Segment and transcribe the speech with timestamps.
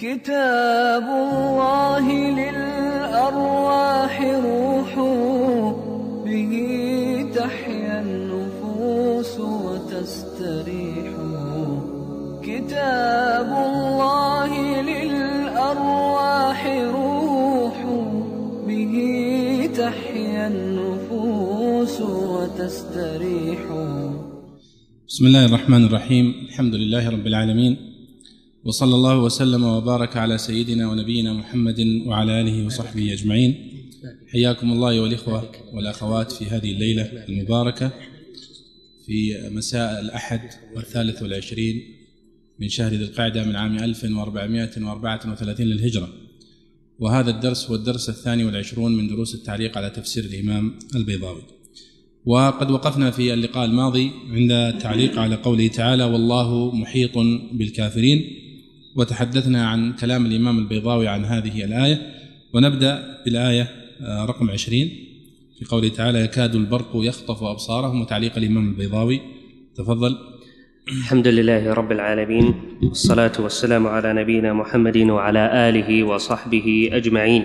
[0.00, 2.06] كتاب الله
[2.40, 4.94] للأرواح روح
[6.24, 6.52] به
[7.34, 11.12] تحيا النفوس وتستريح.
[12.42, 17.84] كتاب الله للأرواح روح
[18.66, 18.94] به
[19.76, 23.60] تحيا النفوس وتستريح.
[25.08, 26.34] بسم الله الرحمن الرحيم.
[26.48, 27.89] الحمد لله رب العالمين.
[28.64, 33.54] وصلى الله وسلم وبارك على سيدنا ونبينا محمد وعلى آله وصحبه أجمعين.
[34.32, 37.92] حياكم الله والإخوة والأخوات في هذه الليلة المباركة
[39.06, 40.40] في مساء الأحد
[40.76, 41.82] والثالث والعشرين
[42.58, 46.08] من شهر ذي القعدة من عام 1434 للهجرة.
[46.98, 51.42] وهذا الدرس هو الدرس الثاني والعشرون من دروس التعليق على تفسير الإمام البيضاوي.
[52.26, 57.18] وقد وقفنا في اللقاء الماضي عند التعليق على قوله تعالى والله محيط
[57.52, 58.39] بالكافرين
[58.96, 61.98] وتحدثنا عن كلام الإمام البيضاوي عن هذه الآية
[62.54, 63.68] ونبدأ بالآية
[64.02, 64.90] رقم عشرين.
[65.58, 69.20] في قوله تعالى يكاد البرق يخطف أبصارهم وتعليق الإمام البيضاوي.
[69.76, 70.16] تفضل.
[70.88, 77.44] الحمد لله رب العالمين والصلاة والسلام على نبينا محمد وعلى آله وصحبه أجمعين.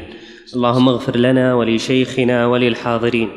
[0.56, 3.30] اللهم اغفر لنا ولشيخنا وللحاضرين.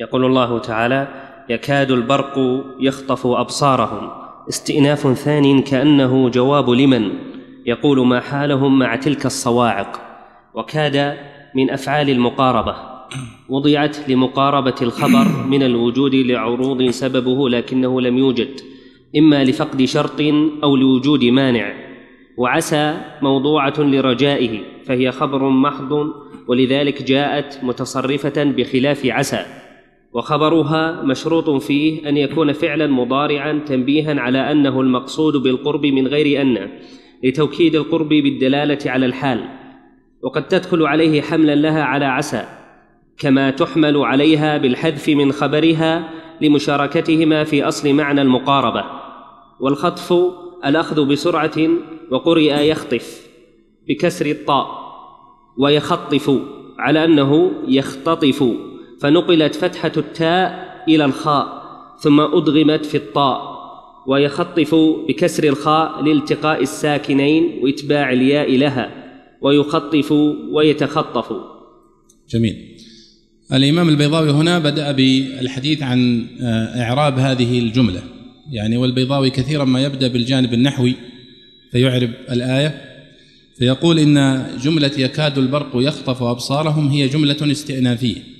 [0.00, 1.08] يقول الله تعالى
[1.50, 2.34] يكاد البرق
[2.80, 4.29] يخطف أبصارهم.
[4.50, 7.10] استئناف ثان كأنه جواب لمن
[7.66, 10.00] يقول ما حالهم مع تلك الصواعق
[10.54, 11.16] وكاد
[11.54, 12.76] من أفعال المقاربة
[13.48, 18.60] وضعت لمقاربة الخبر من الوجود لعروض سببه لكنه لم يوجد
[19.18, 20.20] إما لفقد شرط
[20.62, 21.72] أو لوجود مانع
[22.36, 25.92] وعسى موضوعة لرجائه فهي خبر محض
[26.48, 29.46] ولذلك جاءت متصرفة بخلاف عسى.
[30.12, 36.70] وخبرها مشروط فيه أن يكون فعلا مضارعا تنبيها على أنه المقصود بالقرب من غير أن
[37.24, 39.44] لتوكيد القرب بالدلالة على الحال.
[40.22, 42.44] وقد تدخل عليه حملا لها على عسى
[43.18, 48.84] كما تحمل عليها بالحذف من خبرها لمشاركتهما في أصل معنى المقاربة.
[49.60, 50.14] والخطف
[50.64, 51.68] الأخذ بسرعة
[52.10, 53.26] وقرئ يخطف
[53.88, 54.66] بكسر الطاء
[55.58, 56.40] ويخطف
[56.78, 58.44] على أنه يختطف.
[59.00, 61.60] فنقلت فتحة التاء إلى الخاء
[62.00, 63.60] ثم أدغمت في الطاء
[64.06, 64.74] ويخطف
[65.08, 68.90] بكسر الخاء لالتقاء الساكنين وإتباع الياء لها
[69.42, 70.12] ويخطف
[70.52, 71.32] ويتخطف.
[72.30, 72.56] جميل.
[73.52, 76.26] الإمام البيضاوي هنا بدأ بالحديث عن
[76.76, 78.02] إعراب هذه الجملة.
[78.52, 80.94] يعني والبيضاوي كثيرا ما يبدأ بالجانب النحوي
[81.72, 82.80] فيعرب الآية
[83.58, 88.39] فيقول إن جملة يكاد البرق يخطف أبصارهم هي جملة استئنافية.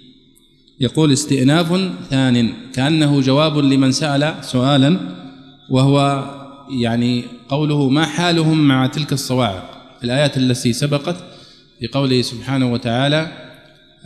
[0.81, 4.99] يقول استئناف ثان كأنه جواب لمن سأل سؤالا
[5.71, 6.25] وهو
[6.71, 9.71] يعني قوله ما حالهم مع تلك الصواعق.
[9.99, 11.17] في الآيات التي سبقت
[11.81, 13.33] في قوله سبحانه وتعالى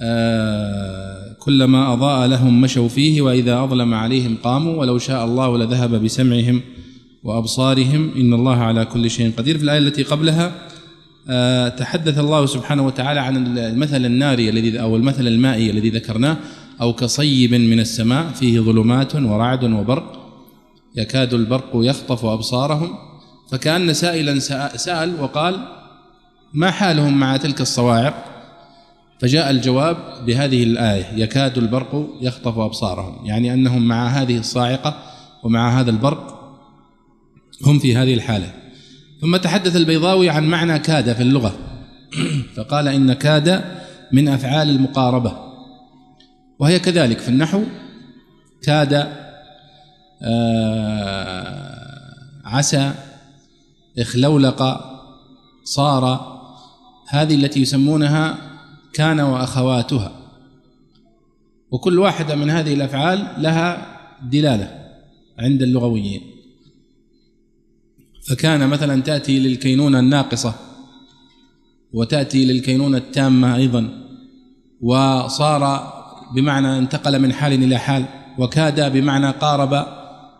[0.01, 6.61] آه كلما أضاء لهم مشوا فيه وإذا أظلم عليهم قاموا ولو شاء الله لذهب بسمعهم
[7.25, 9.59] وأبصارهم إن الله على كل شيء قدير.
[9.59, 10.53] في الآية التي قبلها
[11.29, 16.37] آه تحدث الله سبحانه وتعالى عن المثل الناري الذي أو المثل المائي الذي ذكرناه
[16.81, 20.25] أو كصيب من السماء فيه ظلمات ورعد وبرق.
[20.97, 22.91] يكاد البرق يخطف أبصارهم.
[23.51, 24.39] فكأن سائلا
[24.77, 25.69] سأل وقال
[26.55, 28.25] ما حالهم مع تلك الصواعق؟
[29.21, 29.97] فجاء الجواب
[30.27, 33.27] بهذه الآية يكاد البرق يخطف أبصارهم.
[33.27, 34.97] يعني أنهم مع هذه الصاعقة
[35.43, 36.34] ومع هذا البرق
[37.67, 38.51] هم في هذه الحالة.
[39.21, 41.55] ثم تحدث البيضاوي عن معنى كاد في اللغة.
[42.57, 43.65] فقال إن كاد
[44.13, 45.44] من أفعال المقاربة.
[46.59, 47.62] وهي كذلك في النحو
[48.62, 49.12] كاد
[52.44, 52.94] عسى
[53.98, 54.81] اخلولق
[55.65, 56.34] صار.
[57.09, 58.38] هذه التي يسمونها
[58.92, 60.12] كان وأخواتها.
[61.70, 63.86] وكل واحدة من هذه الأفعال لها
[64.22, 64.84] دلالة
[65.38, 66.22] عند اللغويين.
[68.28, 70.54] فكان مثلا تأتي للكينونة الناقصة
[71.92, 73.91] وتأتي للكينونة التامة أيضا
[74.80, 75.95] وصار
[76.34, 78.04] بمعنى انتقل من حال إلى حال
[78.39, 79.86] وكاد بمعنى قارب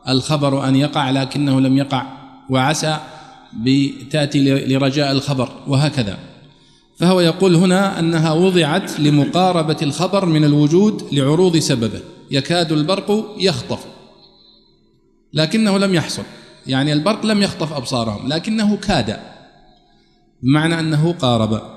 [0.09, 2.07] الخبر أن يقع لكنه لم يقع
[2.51, 2.99] وعسى
[3.53, 6.19] بتأتي لرجاء الخبر وهكذا.
[6.99, 12.01] فهو يقول هنا أنها وضعت لمقاربة الخبر من الوجود لعروض سببه.
[12.31, 13.85] يكاد البرق يخطف
[15.33, 16.23] لكنه لم يحصل.
[16.67, 19.17] يعني البرق لم يخطف أبصارهم لكنه كاد
[20.43, 21.74] بمعنى أنه قارب.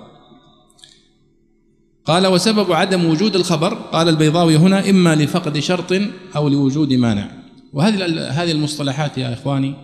[2.07, 6.01] قال وسبب عدم وجود الخبر قال البيضاوي هنا إما لفقد شرط
[6.35, 7.43] أو لوجود مانع.
[7.73, 9.75] وهذه هذه المصطلحات يا إخواني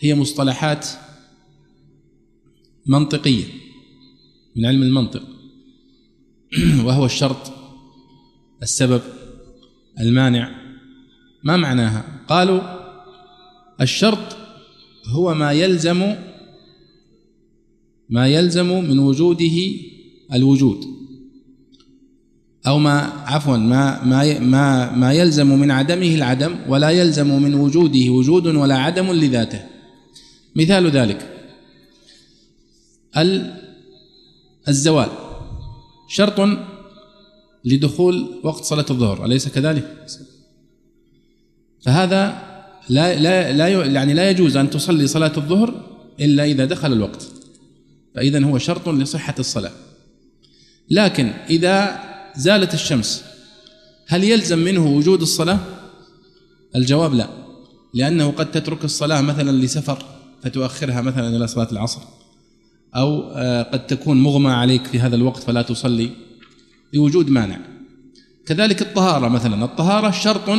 [0.00, 0.86] هي مصطلحات
[2.86, 3.44] منطقية
[4.56, 5.22] من علم المنطق.
[6.84, 7.52] وهو الشرط
[8.62, 9.02] السبب
[10.00, 10.50] المانع.
[11.44, 12.60] ما معناها؟ قالوا
[13.80, 14.36] الشرط
[15.06, 16.14] هو ما يلزم
[18.10, 19.72] ما يلزم من وجوده
[20.32, 20.98] الوجود.
[22.66, 28.10] أو ما عفوا ما ما ما ما يلزم من عدمه العدم ولا يلزم من وجوده
[28.10, 29.60] وجود ولا عدم لذاته.
[30.56, 31.34] مثال ذلك.
[34.68, 35.08] الزوال.
[36.08, 36.58] شرط
[37.64, 40.06] لدخول وقت صلاة الظهر أليس كذلك؟
[41.82, 42.48] فهذا
[42.88, 45.86] لا لا لا يعني لا يجوز أن تصلي صلاة الظهر
[46.20, 47.28] إلا إذا دخل الوقت.
[48.14, 49.72] فإذا هو شرط لصحة الصلاة.
[50.90, 52.07] لكن إذا
[52.38, 53.24] زالت الشمس.
[54.06, 55.58] هل يلزم منه وجود الصلاة؟
[56.76, 57.28] الجواب لا
[57.94, 60.04] لأنه قد تترك الصلاة مثلا لسفر
[60.42, 62.00] فتؤخرها مثلا إلى صلاة العصر
[62.96, 66.10] أو آه، قد تكون مغمى عليك في هذا الوقت فلا تصلي
[66.94, 67.60] لوجود مانع.
[68.46, 70.58] كذلك الطهارة مثلا الطهارة شرط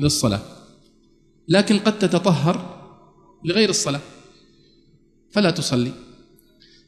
[0.00, 0.40] للصلاة
[1.48, 2.80] لكن قد تتطهر
[3.44, 4.00] لغير الصلاة
[5.30, 5.92] فلا تصلي.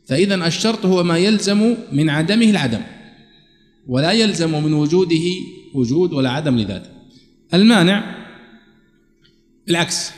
[0.07, 2.83] فإذا الشرط هو ما يلزم من عدمه العدم.
[3.87, 5.25] ولا يلزم من وجوده
[5.75, 6.91] وجود ولا عدم لذاته.
[7.55, 8.27] المانع
[9.69, 10.11] العكس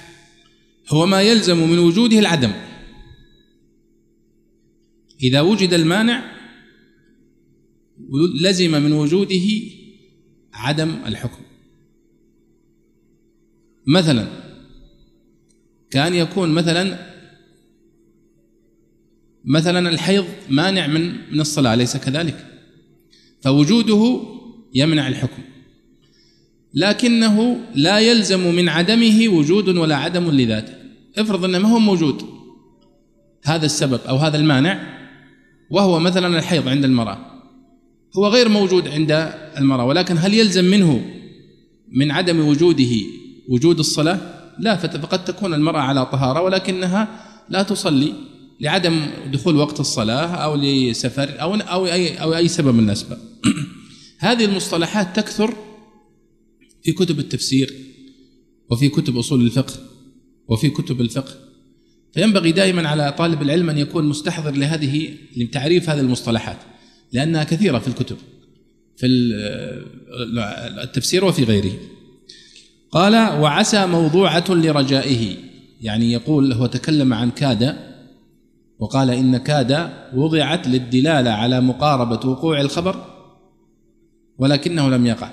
[0.89, 2.53] هو ما يلزم من وجوده العدم.
[5.23, 6.33] إذا وجد المانع
[8.43, 9.47] لزم من وجوده
[10.53, 11.43] عدم الحكم.
[13.87, 14.27] مثلا
[15.91, 17.13] كان يكون مثلا
[19.45, 22.52] مثلا الحيض مانع من من الصلاة أليس كذلك؟
[23.43, 24.21] فوجوده
[24.75, 25.43] يمنع الحكم.
[26.75, 30.73] لكنه لا يلزم من عدمه وجود ولا عدم لذاته.
[31.19, 32.23] افرض إنه ما هو موجود
[33.45, 34.81] هذا السبب أو هذا المانع
[35.71, 37.19] وهو مثلا الحيض عند المرأة.
[38.17, 41.05] هو غير موجود عند المرأة ولكن هل يلزم منه
[41.93, 42.95] من عدم وجوده
[43.49, 44.19] وجود الصلاة؟
[44.59, 47.09] لا فقد تكون المرأة على طهارة ولكنها
[47.49, 48.15] لا تصلي.
[48.63, 53.19] لعدم دخول وقت الصلاة أو لسفر أو أو أي أو أي سبب من الأسباب.
[54.19, 55.55] هذه المصطلحات تكثر
[56.83, 57.75] في كتب التفسير
[58.71, 59.75] وفي كتب أصول الفقه
[60.49, 61.35] وفي كتب الفقه.
[62.15, 66.59] فينبغي دائما على طالب العلم أن يكون مستحضر لهذه لتعريف هذه المصطلحات
[67.13, 68.17] لأنها كثيرة في الكتب
[68.97, 69.07] في
[70.83, 71.73] التفسير وفي غيره.
[72.91, 75.37] قال وعسى موضوعة لرجائه.
[75.81, 77.92] يعني يقول هو تكلم عن كاد
[78.83, 83.05] وقال إن كاد وضعت للدلالة على مقاربة وقوع الخبر
[84.39, 85.31] ولكنه لم يقع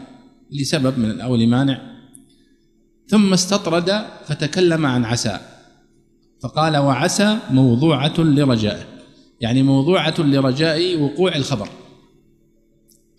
[0.51, 1.81] لسبب من أو لمانع
[3.07, 5.39] ثم استطرد فتكلم عن عسى
[6.41, 8.85] فقال وعسى موضوعة لرجائه.
[9.41, 11.69] يعني موضوعة لرجاء وقوع الخبر.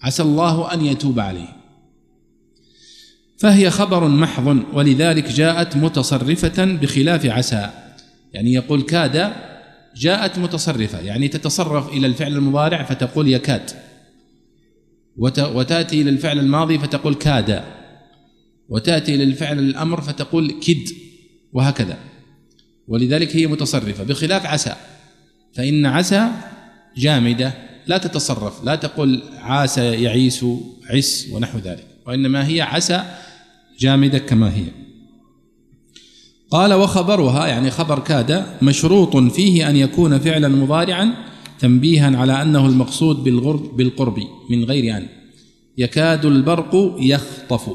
[0.03, 1.57] عسى الله أن يتوب عليه.
[3.39, 7.71] فهي خبر محض ولذلك جاءت متصرفة بخلاف عسى.
[8.33, 9.33] يعني يقول كاد
[9.97, 13.71] جاءت متصرفة يعني تتصرف إلى الفعل المضارع فتقول يكاد.
[15.17, 17.65] وتأتي إلى الفعل الماضي فتقول كاد.
[18.69, 20.89] وتأتي إلى الفعل الأمر فتقول كد
[21.53, 21.99] وهكذا.
[22.89, 24.75] ولذلك هي متصرفة بخلاف عسى.
[25.55, 26.29] فإن عسى
[26.97, 27.53] جامدة
[27.87, 30.45] لا تتصرف لا تقول عاس يعيس
[30.91, 31.87] عس ونحو ذلك.
[32.07, 33.05] وإنما هي عسى
[33.79, 34.80] جامدة كما هي.
[36.51, 41.15] قال وخبرها يعني خبر كاد مشروط فيه أن يكون فعلا مضارعا
[41.59, 44.19] تنبيها على أنه المقصود بالغرب بالقرب
[44.51, 45.07] من غير أن.
[45.79, 47.71] يكاد البرق يخطف.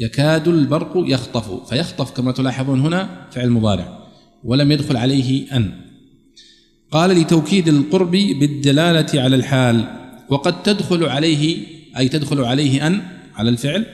[0.00, 1.68] يكاد البرق يخطف.
[1.68, 3.98] فيخطف كما تلاحظون هنا فعل مضارع
[4.44, 5.72] ولم يدخل عليه أن.
[6.90, 9.84] قال لتوكيد القرب بالدلالة على الحال
[10.28, 11.66] وقد تدخل عليه
[11.98, 13.02] أي تدخل عليه أن
[13.34, 13.86] على الفعل.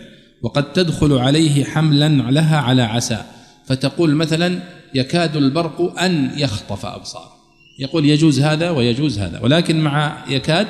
[0.42, 3.24] وقد تدخل عليه حملا لها على عسى.
[3.66, 4.62] فتقول مثلا
[4.94, 7.32] يكاد البرق أن يخطف أبصار.
[7.78, 9.40] يقول يجوز هذا ويجوز هذا.
[9.40, 10.68] ولكن مع يكاد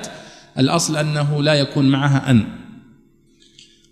[0.59, 2.45] الأصل أنه لا يكون معها أن.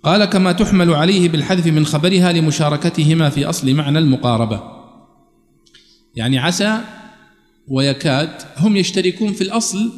[0.03, 4.63] قال كما تحمل عليه بالحذف من خبرها لمشاركتهما في أصل معنى المقاربة.
[6.17, 6.81] يعني عسى
[7.69, 9.93] ويكاد هم يشتركون في الأصل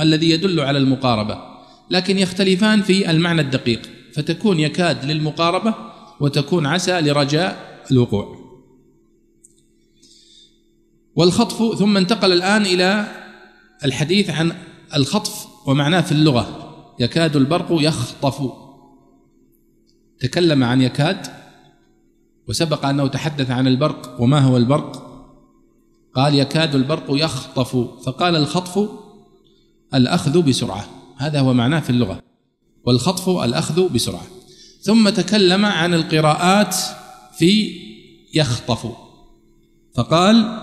[0.00, 1.38] الذي يدل على المقاربة.
[1.90, 3.95] لكن يختلفان في المعنى الدقيق.
[4.16, 5.74] فتكون يكاد للمقاربة
[6.20, 8.36] وتكون عسى لرجاء الوقوع.
[11.16, 13.06] والخطف ثم انتقل الآن إلى
[13.84, 14.52] الحديث عن
[14.94, 16.46] الخطف ومعناه في اللغة.
[17.00, 18.52] يكاد البرق يخطف.
[20.20, 21.26] تكلم عن يكاد
[22.48, 25.02] وسبق أنه تحدث عن البرق وما هو البرق.
[26.14, 27.76] قال يكاد البرق يخطف.
[28.06, 28.88] فقال الخطف
[29.94, 30.84] الأخذ بسرعة.
[31.16, 32.25] هذا هو معناه في اللغة.
[32.86, 34.26] والخطف الأخذ بسرعة.
[34.80, 36.76] ثم تكلم عن القراءات
[37.38, 37.80] في
[38.34, 38.86] يخطف.
[39.94, 40.62] فقال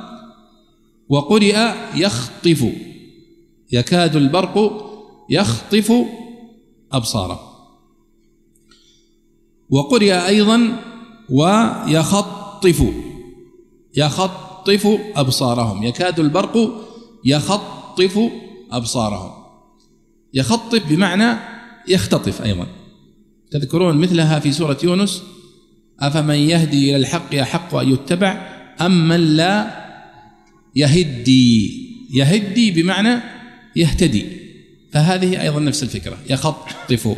[1.10, 2.65] وقرئ يخطف.
[3.72, 4.86] يكاد البرق
[5.30, 5.94] يخطف
[6.92, 7.53] أبصاره
[9.70, 10.80] وقرئ أيضا
[11.30, 12.84] ويخطف.
[13.96, 15.84] يخطف أبصارهم.
[15.84, 16.86] يكاد البرق
[17.25, 18.20] يخطف
[18.72, 19.32] أبصارهم.
[20.34, 21.52] يخطف بمعنى
[21.87, 22.67] يختطف أيضا.
[23.51, 25.23] تذكرون مثلها في سورة يونس؟
[25.99, 28.47] أفمن يهدي إلى الحق يحق أن يتبع
[28.81, 29.83] أم من لا
[30.75, 33.19] يهدي؟ يهدي بمعنى
[33.75, 34.25] يهتدي.
[34.91, 37.15] فهذه أيضا نفس الفكرة يخطف.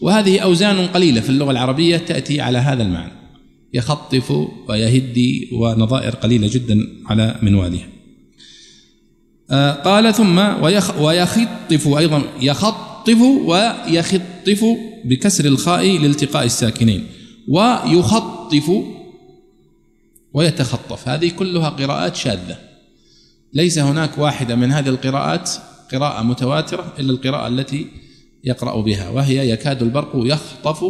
[0.00, 3.12] وهذه أوزان قليلة في اللغة العربية تأتي على هذا المعنى.
[3.74, 4.30] يخطف
[4.68, 7.88] ويهدي ونظائر قليلة جدا على منوالها
[9.50, 12.22] آه قال ثم ويخ ويخطف أيضا
[13.08, 14.64] يخطف ويخطف
[15.04, 17.06] بكسر الخاء لالتقاء الساكنين.
[17.48, 18.70] ويخطف
[20.34, 21.08] ويتخطف.
[21.08, 22.58] هذه كلها قراءات شاذة.
[23.52, 25.50] ليس هناك واحدة من هذه القراءات
[25.92, 27.86] قراءة متواترة إلا القراءة التي
[28.44, 30.84] يقرأ بها وهي يكاد البرق يخطف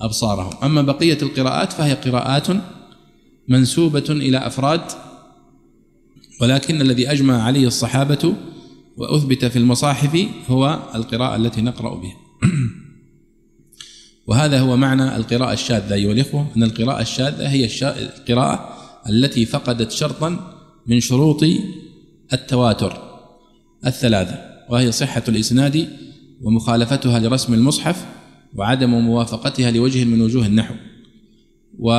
[0.00, 0.52] أبصارهم.
[0.62, 2.46] أما بقية القراءات فهي قراءات
[3.48, 4.82] منسوبة إلى أفراد
[6.40, 8.34] ولكن الذي أجمع عليه الصحابة
[9.00, 12.16] وأثبت في المصاحف هو القراءة التي نقرأ بها.
[14.28, 18.76] وهذا هو معنى القراءة الشاذة أيها الإخوة أن القراءة الشاذة هي القراءة
[19.08, 21.44] التي فقدت شرطا من شروط
[22.32, 23.02] التواتر
[23.86, 24.38] الثلاثة
[24.68, 25.88] وهي صحة الإسناد
[26.42, 28.06] ومخالفتها لرسم المصحف
[28.54, 30.74] وعدم موافقتها لوجه من وجوه النحو.
[31.78, 31.90] و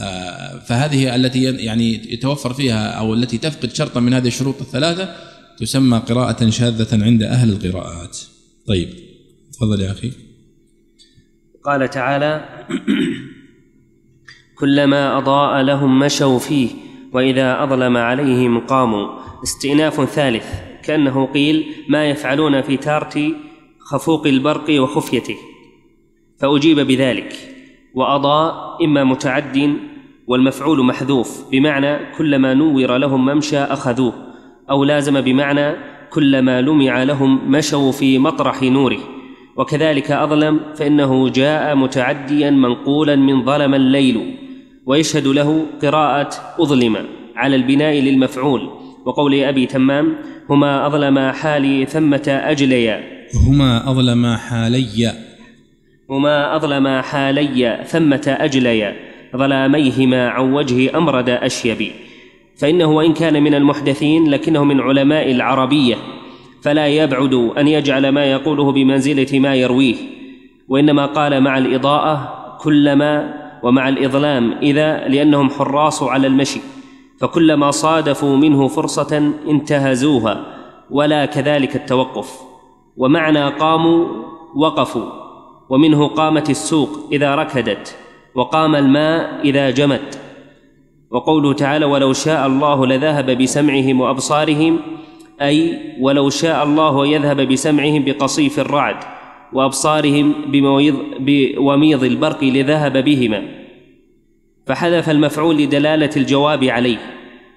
[0.00, 5.98] آه، فهذه التي يعني يتوفر فيها أو التي تفقد شرطا من هذه الشروط الثلاثة تسمى
[5.98, 8.18] قراءة شاذة عند أهل القراءات.
[8.66, 8.88] طيب
[9.52, 10.12] تفضل يا أخي.
[11.64, 12.64] قال تعالى:
[14.58, 16.68] كلما أضاء لهم مشوا فيه
[17.12, 19.08] وإذا أظلم عليهم قاموا
[19.42, 20.46] استئناف ثالث
[20.82, 23.32] كأنه قيل ما يفعلون في تارة
[23.80, 25.36] خفوق البرق وخفيته
[26.38, 27.36] فأجيب بذلك
[27.94, 29.76] وأضاء إما متعد
[30.26, 34.33] والمفعول محذوف بمعنى كلما نور لهم ممشى أخذوه
[34.70, 35.76] أو لازم بمعنى
[36.10, 38.98] كلما لمع لهم مشوا في مطرح نوره.
[39.56, 44.36] وكذلك أظلم فإنه جاء متعديا منقولا من ظلم الليل
[44.86, 46.96] ويشهد له قراءة أظلم
[47.36, 48.70] على البناء للمفعول.
[49.06, 50.16] وقول أبي تمام
[50.50, 53.02] هما أظلم حالي ثمة أجليا.
[53.48, 55.12] هما أظلم حالي.
[56.10, 58.96] هما أظلم حالي ثمة أجليا
[59.36, 61.90] ظلاميهما عن وجه أمرد أشيب
[62.56, 65.96] فإنه وإن كان من المحدثين لكنه من علماء العربية
[66.62, 69.96] فلا يبعد أن يجعل ما يقوله بمنزلة ما يرويه
[70.68, 76.60] وإنما قال مع الإضاءة كلما ومع الإظلام إذا لأنهم حراص على المشي
[77.20, 80.46] فكلما صادفوا منه فرصة انتهزوها
[80.90, 82.40] ولا كذلك التوقف
[82.96, 84.06] ومعنى قاموا
[84.56, 85.06] وقفوا
[85.68, 87.96] ومنه قامت السوق إذا ركدت
[88.34, 90.23] وقام الماء إذا جمت.
[91.10, 94.80] وقوله تعالى ولو شاء الله لذهب بسمعهم وأبصارهم
[95.42, 98.96] أي ولو شاء الله يذهب بسمعهم بقصيف الرعد
[99.52, 103.42] وأبصارهم بمويض بوميض البرق لذهب بهما.
[104.66, 106.98] فحذف المفعول لدلالة الجواب عليه.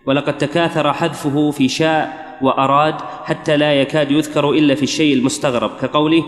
[0.06, 6.24] ولقد تكاثر حذفه في شاء وأراد حتى لا يكاد يذكر إلا في الشيء المستغرب كقوله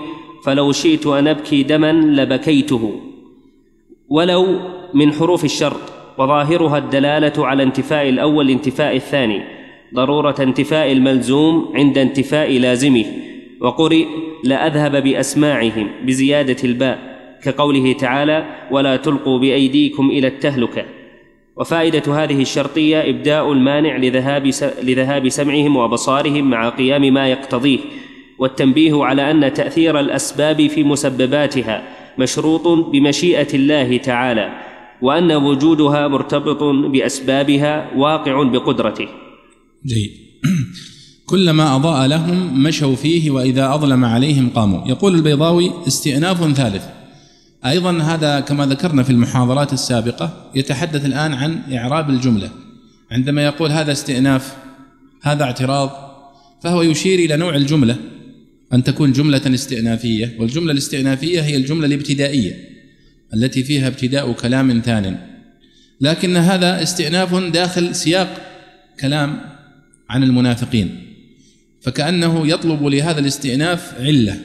[0.45, 3.01] فلو شئت أن أبكي دما لبكيته.
[4.09, 4.59] ولو
[4.93, 5.98] من حروف الشرط.
[6.19, 9.41] وظاهرها الدلالة على انتفاء الأول لانتفاء الثاني
[9.93, 13.05] ضرورة انتفاء الملزوم عند انتفاء لازمه.
[13.61, 14.05] وقرئ
[14.43, 16.99] لأذهب بأسماعهم بزيادة الباء
[17.43, 20.85] كقوله تعالى ولا تلقوا بأيديكم إلى التهلكة.
[21.55, 24.51] وفائدة هذه الشرطية إبداء المانع لذهاب
[24.83, 27.79] لذهاب سمعهم وأبصارهم مع قيام ما يقتضيه.
[28.39, 31.83] والتنبيه على أن تأثير الأسباب في مسبباتها
[32.17, 34.68] مشروط بمشيئة الله تعالى.
[35.01, 39.07] وأن وجودها مرتبط بأسبابها واقع بقدرته.
[39.85, 40.11] جيد.
[41.29, 44.87] كلما أضاء لهم مشوا فيه وإذا أظلم عليهم قاموا.
[44.87, 46.83] يقول البيضاوي استئناف ثالث.
[47.65, 52.49] أيضا هذا كما ذكرنا في المحاضرات السابقة يتحدث الآن عن إعراب الجملة.
[53.11, 54.55] عندما يقول هذا استئناف
[55.21, 55.89] هذا اعتراض
[56.61, 57.97] فهو يشير إلى نوع الجملة
[58.73, 62.68] أن تكون جملة استئنافية والجملة الاستئنافية هي الجملة الابتدائية.
[63.33, 65.17] التي فيها ابتداء كلام ثان
[66.01, 68.41] لكن هذا استئناف داخل سياق
[68.99, 69.41] كلام
[70.09, 71.05] عن المنافقين.
[71.81, 74.37] فكأنه يطلب لهذا الاستئناف علة.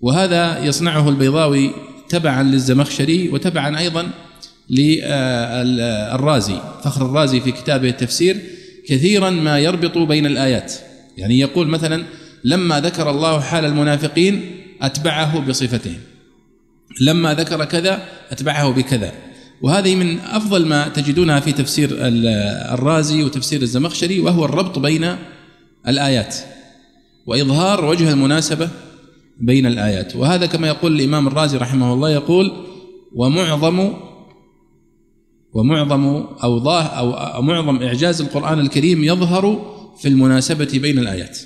[0.00, 1.70] وهذا يصنعه البيضاوي
[2.08, 4.10] تبعا للزمخشري وتبعا أيضا
[4.70, 8.36] للرازي فخر الرازي في كتابه التفسير
[8.88, 10.74] كثيرا ما يربط بين الآيات.
[11.16, 12.04] يعني يقول مثلا
[12.44, 14.50] لما ذكر الله حال المنافقين
[14.82, 15.98] أتبعه بصفتهم.
[17.00, 19.12] لما ذكر كذا أتبعه بكذا.
[19.62, 21.88] وهذه من أفضل ما تجدونها في تفسير
[22.72, 25.16] الرازي وتفسير الزمخشري وهو الربط بين
[25.88, 26.36] الآيات
[27.26, 28.68] وإظهار وجه المناسبة
[29.40, 30.16] بين الآيات.
[30.16, 32.52] وهذا كما يقول الإمام الرازي رحمه الله يقول
[33.14, 33.94] ومعظم
[35.52, 36.06] ومعظم
[36.44, 41.38] أو أو معظم إعجاز القرآن الكريم يظهر في المناسبة بين الآيات.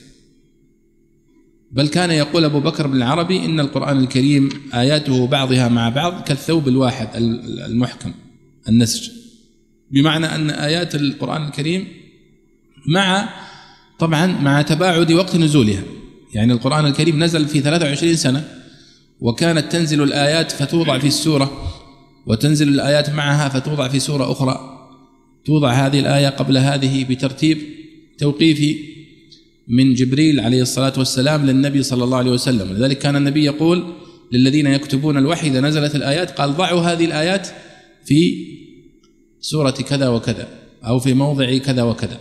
[1.73, 6.69] بل كان يقول أبو بكر بن العربي إن القرآن الكريم آياته بعضها مع بعض كالثوب
[6.69, 7.09] الواحد
[7.67, 8.13] المحكم
[8.69, 9.11] النسج.
[9.91, 11.89] بمعنى أن آيات القرآن الكريم
[12.89, 13.29] مع
[13.99, 15.83] طبعا مع تباعد وقت نزولها.
[16.35, 18.49] يعني القرآن الكريم نزل في 23 سنة
[19.21, 21.53] وكانت تنزل الآيات فتوضع في السورة
[22.27, 24.73] وتنزل الآيات معها فتوضع في سورة أخرى.
[25.45, 27.59] توضع هذه الآية قبل هذه بترتيب
[28.19, 28.92] توقيفي
[29.69, 32.73] من جبريل عليه الصلاة والسلام للنبي صلى الله عليه وسلم.
[32.73, 33.85] لذلك كان النبي يقول
[34.33, 37.49] للذين يكتبون الوحي إذا نزلت الآيات قال ضعوا هذه الآيات
[38.05, 38.47] في
[39.41, 40.49] سورة كذا وكذا
[40.87, 42.19] أو في موضع كذا وكذا.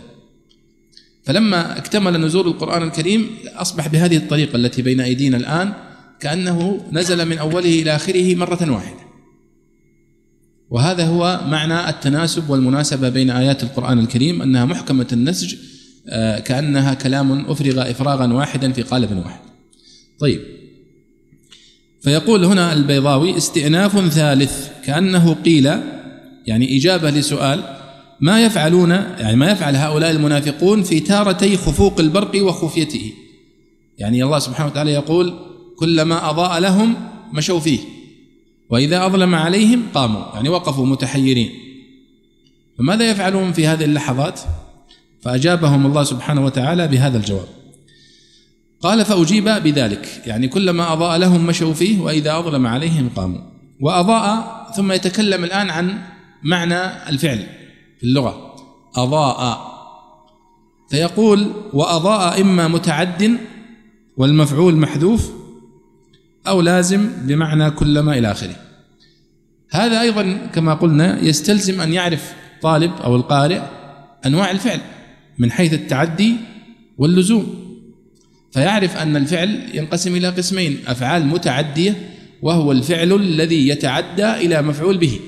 [1.24, 5.72] فلما اكتمل نزول القرآن الكريم أصبح بهذه الطريقة التي بين أيدينا الآن
[6.20, 9.02] كأنه نزل من أوله إلى آخره مرة واحدة.
[10.70, 15.54] وهذا هو معنى التناسب والمناسبة بين آيات القرآن الكريم أنها محكمة النسج
[16.44, 19.40] كأنها كلام أفرغ إفراغا واحدا في قالب واحد.
[20.18, 20.40] طيب.
[22.02, 25.66] فيقول هنا البيضاوي استئناف ثالث كأنه قيل
[26.46, 27.62] يعني إجابة لسؤال
[28.20, 33.12] ما يفعلون يعني ما يفعل هؤلاء المنافقون في تارتي خفوق البرق وخفيته.
[33.98, 35.34] يعني الله سبحانه وتعالى يقول
[35.78, 36.94] كلما أضاء لهم
[37.32, 37.78] مشوا فيه
[38.70, 41.50] وإذا أظلم عليهم قاموا يعني وقفوا متحيرين.
[42.78, 44.40] فماذا يفعلون في هذه اللحظات؟
[45.22, 47.46] فأجابهم الله سبحانه وتعالى بهذا الجواب.
[48.82, 50.22] قال فأجيب بذلك.
[50.26, 53.40] يعني كلما أضاء لهم مشوا فيه وإذا أظلم عليهم قاموا.
[53.80, 55.98] وأضاء ثم يتكلم الآن عن
[56.42, 57.46] معنى الفعل
[57.98, 58.56] في اللغة.
[58.96, 59.72] أضاء.
[60.90, 63.38] فيقول وأضاء إما متعد
[64.16, 65.32] والمفعول محذوف
[66.48, 68.56] أو لازم بمعنى كلما إلى آخره.
[69.70, 73.60] هذا أيضا كما قلنا يستلزم أن يعرف طالب أو القارئ
[74.26, 74.80] أنواع الفعل.
[75.38, 76.36] من حيث التعدي
[76.98, 77.62] واللزوم.
[78.52, 82.10] فيعرف أن الفعل ينقسم إلى قسمين أفعال متعدية
[82.42, 85.20] وهو الفعل الذي يتعدى إلى مفعول به.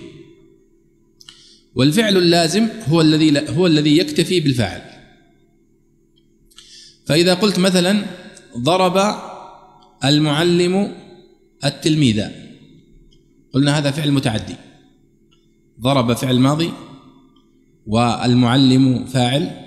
[1.75, 4.83] والفعل اللازم هو الذي هو الذي يكتفي بالفاعل.
[7.07, 8.05] فإذا قلت مثلا
[8.59, 9.15] ضرب
[10.05, 10.93] المعلم
[11.65, 12.25] التلميذ
[13.53, 14.55] قلنا هذا فعل متعدي.
[15.81, 16.73] ضرب فعل ماضي
[17.87, 19.64] والمعلم فاعل.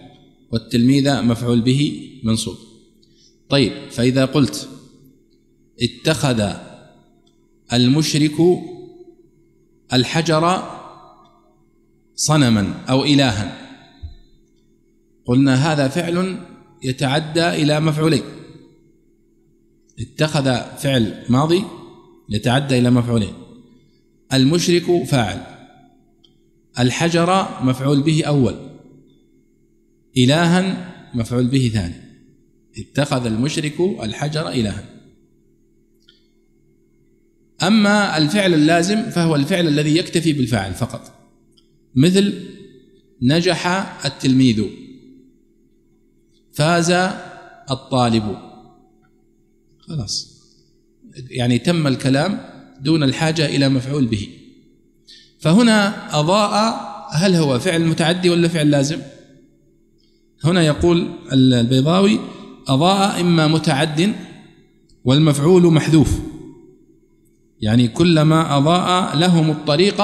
[0.52, 2.58] والتلميذ مفعول به منصوب.
[3.50, 4.70] طيب فإذا قلت
[5.82, 6.54] اتخذ
[7.74, 8.36] المشرك
[9.94, 10.64] الحجر
[12.16, 13.68] صنما أو إلها
[15.26, 16.40] قلنا هذا فعل
[16.84, 18.24] يتعدى إلى مفعولين.
[20.00, 20.44] اتخذ
[20.78, 21.64] فعل ماضي
[22.30, 23.34] يتعدى إلى مفعولين.
[24.34, 25.44] المشرك فاعل
[26.80, 28.56] الحجر مفعول به أول.
[30.18, 31.96] إلها مفعول به ثاني.
[32.78, 34.86] اتخذ المشرك الحجر إلها.
[37.64, 41.12] أما الفعل اللازم فهو الفعل الذي يكتفي بالفاعل فقط.
[41.96, 42.34] مثل
[43.22, 43.68] نجح
[44.06, 44.64] التلميذ
[46.54, 46.92] فاز
[47.72, 48.38] الطالب.
[49.80, 50.38] خلاص.
[51.30, 52.40] يعني تم الكلام
[52.82, 54.28] دون الحاجة إلى مفعول به.
[55.40, 59.02] فهنا أضاء هل هو فعل متعدي ولا فعل لازم؟
[60.44, 62.20] هنا يقول البيضاوي
[62.68, 64.16] أضاء إما متعد
[65.06, 66.20] والمفعول محذوف.
[67.62, 70.02] يعني كلما أضاء لهم الطريق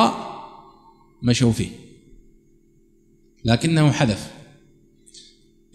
[1.23, 1.69] مشوا فيه.
[3.45, 4.31] لكنه حذف.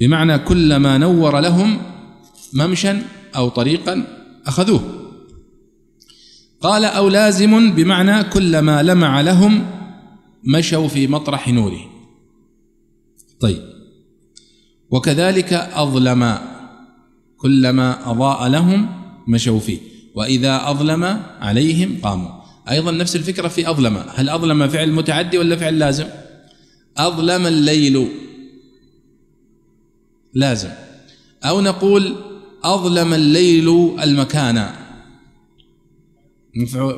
[0.00, 1.78] بمعنى كلما نور لهم
[2.54, 3.02] ممشا
[3.36, 4.04] أو طريقا
[4.46, 5.10] أخذوه.
[6.60, 9.66] قال أو لازم بمعنى كلما لمع لهم
[10.44, 11.80] مشوا في مطرح نوره.
[13.40, 13.77] طيب.
[14.90, 16.38] وكذلك أظلم.
[17.36, 18.88] كلما أضاء لهم
[19.28, 19.78] مشوا فيه.
[20.14, 21.04] وإذا أظلم
[21.40, 22.30] عليهم قاموا.
[22.70, 24.04] أيضا نفس الفكرة في أظلم.
[24.14, 26.06] هل أظلم فعل متعدي ولا فعل لازم؟
[26.96, 28.08] أظلم الليل.
[30.34, 30.70] لازم.
[31.44, 32.16] أو نقول
[32.64, 33.68] أظلم الليل
[34.02, 34.70] المكان.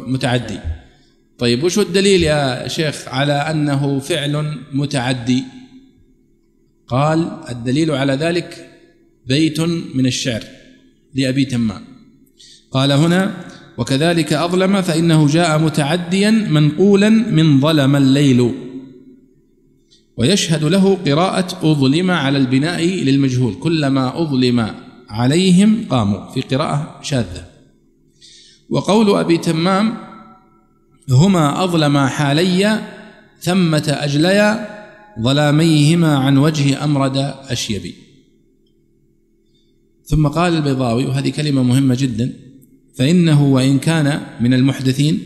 [0.07, 0.59] متعدي.
[1.39, 5.45] طيب وش الدليل يا شيخ على أنه فعل متعدي؟
[6.91, 8.71] قال الدليل على ذلك
[9.27, 9.61] بيت
[9.95, 10.43] من الشعر
[11.15, 11.85] لأبي تمام.
[12.71, 13.45] قال هنا
[13.79, 18.55] وكذلك أظلم فإنه جاء متعديا منقولا من ظلم الليل.
[20.17, 23.55] ويشهد له قراءة أظلم على البناء للمجهول.
[23.55, 24.75] كلما أظلم
[25.09, 26.31] عليهم قاموا.
[26.33, 27.45] في قراءة شاذة.
[28.71, 29.97] وقول أبي تمام
[31.11, 32.81] هما أظلم حالي
[33.41, 34.80] ثمة أجليا
[35.21, 37.17] ظلاميهما عن وجه أمرد
[37.49, 37.95] أشيبي.
[40.05, 42.33] ثم قال البيضاوي وهذه كلمة مهمة جدا
[42.95, 45.21] فإنه وإن كان من المحدثين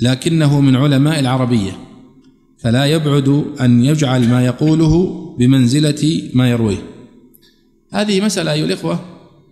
[0.00, 1.78] لكنه من علماء العربية
[2.58, 6.82] فلا يبعد أن يجعل ما يقوله بمنزلة ما يرويه.
[7.90, 9.04] هذه مسألة أيها الإخوة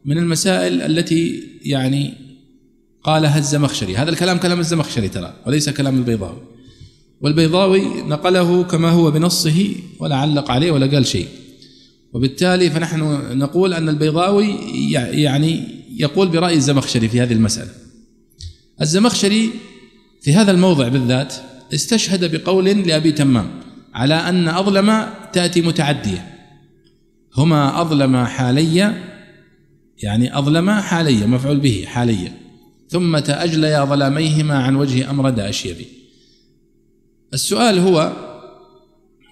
[0.05, 2.15] من المسائل التي يعني
[3.03, 3.97] قالها الزمخشري.
[3.97, 6.43] هذا الكلام كلام الزمخشري ترى وليس كلام البيضاوي.
[7.21, 11.29] والبيضاوي نقله كما هو بنصه ولا علق عليه ولا قال شيء.
[12.13, 13.01] وبالتالي فنحن
[13.39, 14.47] نقول أن البيضاوي
[14.93, 15.65] يعني
[15.97, 17.71] يقول برأي الزمخشري في هذه المسألة.
[18.81, 19.51] الزمخشري
[20.23, 21.35] في هذا الموضع بالذات
[21.75, 23.47] استشهد بقول لأبي تمام
[23.95, 26.37] على أن أظلم تأتي متعدية.
[27.37, 29.05] هما أظلم حاليا
[30.03, 32.33] يعني أظلم حاليا مفعول به حاليا.
[32.89, 36.00] ثم تأجليا ظلاميهما عن وجه أمرد أشيبي
[37.35, 38.17] السؤال هو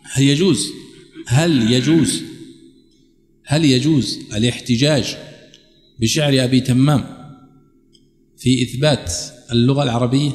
[0.02, 0.66] هل يجوز؟
[1.26, 2.22] هل يجوز؟
[3.44, 5.16] هل يجوز الاحتجاج
[6.00, 7.04] بشعر أبي تمام
[8.36, 9.12] في إثبات
[9.52, 10.32] اللغة العربية؟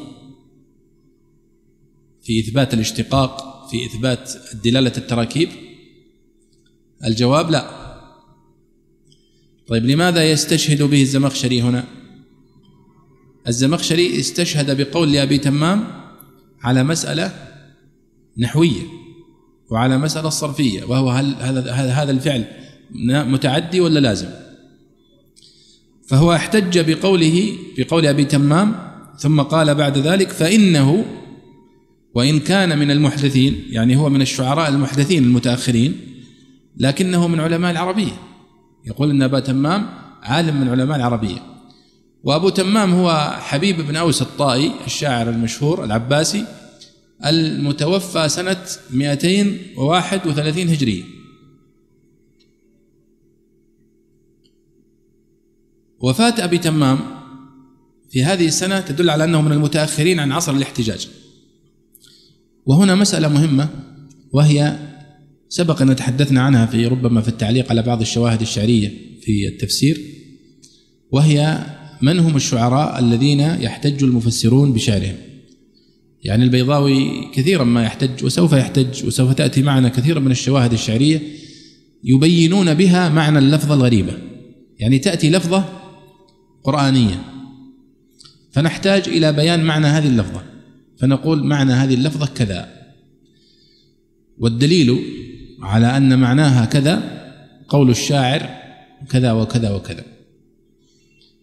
[2.22, 4.32] في إثبات الاشتقاق؟ في إثبات
[4.64, 5.48] دلاله التراكيب؟
[7.04, 7.84] الجواب لا.
[9.66, 11.84] طيب لماذا يستشهد به الزمخشري هنا؟
[13.48, 16.04] الزمخشري استشهد بقول لأبي تمام
[16.62, 17.53] على مسألة
[18.38, 18.82] نحوية
[19.70, 22.44] وعلى مسألة صرفية وهو هل هذا هذا الفعل
[23.04, 24.28] متعدي ولا لازم؟
[26.08, 28.74] فهو احتج بقوله بقول أبي تمام
[29.18, 31.04] ثم قال بعد ذلك فإنه
[32.14, 35.96] وإن كان من المحدثين يعني هو من الشعراء المحدثين المتأخرين
[36.76, 38.12] لكنه من علماء العربية.
[38.86, 39.86] يقول إن أبا تمام
[40.22, 41.42] عالم من علماء العربية.
[42.24, 46.44] وأبو تمام هو حبيب بن أوس الطائي الشاعر المشهور العباسي
[47.24, 51.02] المتوفى سنة 231 هجريه
[56.00, 56.98] وفاة أبي تمام
[58.10, 61.08] في هذه السنة تدل على أنه من المتأخرين عن عصر الاحتجاج.
[62.66, 63.68] وهنا مسألة مهمة
[64.32, 64.78] وهي
[65.48, 70.00] سبق أن تحدثنا عنها في ربما في التعليق على بعض الشواهد الشعرية في التفسير
[71.12, 71.66] وهي
[72.02, 75.16] من هم الشعراء الذين يحتج المفسرون بشعرهم؟
[76.24, 81.22] يعني البيضاوي كثيرا ما يحتج وسوف يحتج وسوف تأتي معنا كثيرا من الشواهد الشعرية
[82.04, 84.12] يبينون بها معنى اللفظة الغريبة.
[84.78, 85.64] يعني تأتي لفظة
[86.64, 87.24] قرآنية.
[88.52, 90.42] فنحتاج إلى بيان معنى هذه اللفظة.
[90.98, 92.68] فنقول معنى هذه اللفظة كذا.
[94.38, 94.98] والدليل
[95.62, 97.24] على أن معناها كذا
[97.68, 98.48] قول الشاعر
[99.10, 100.04] كذا وكذا وكذا.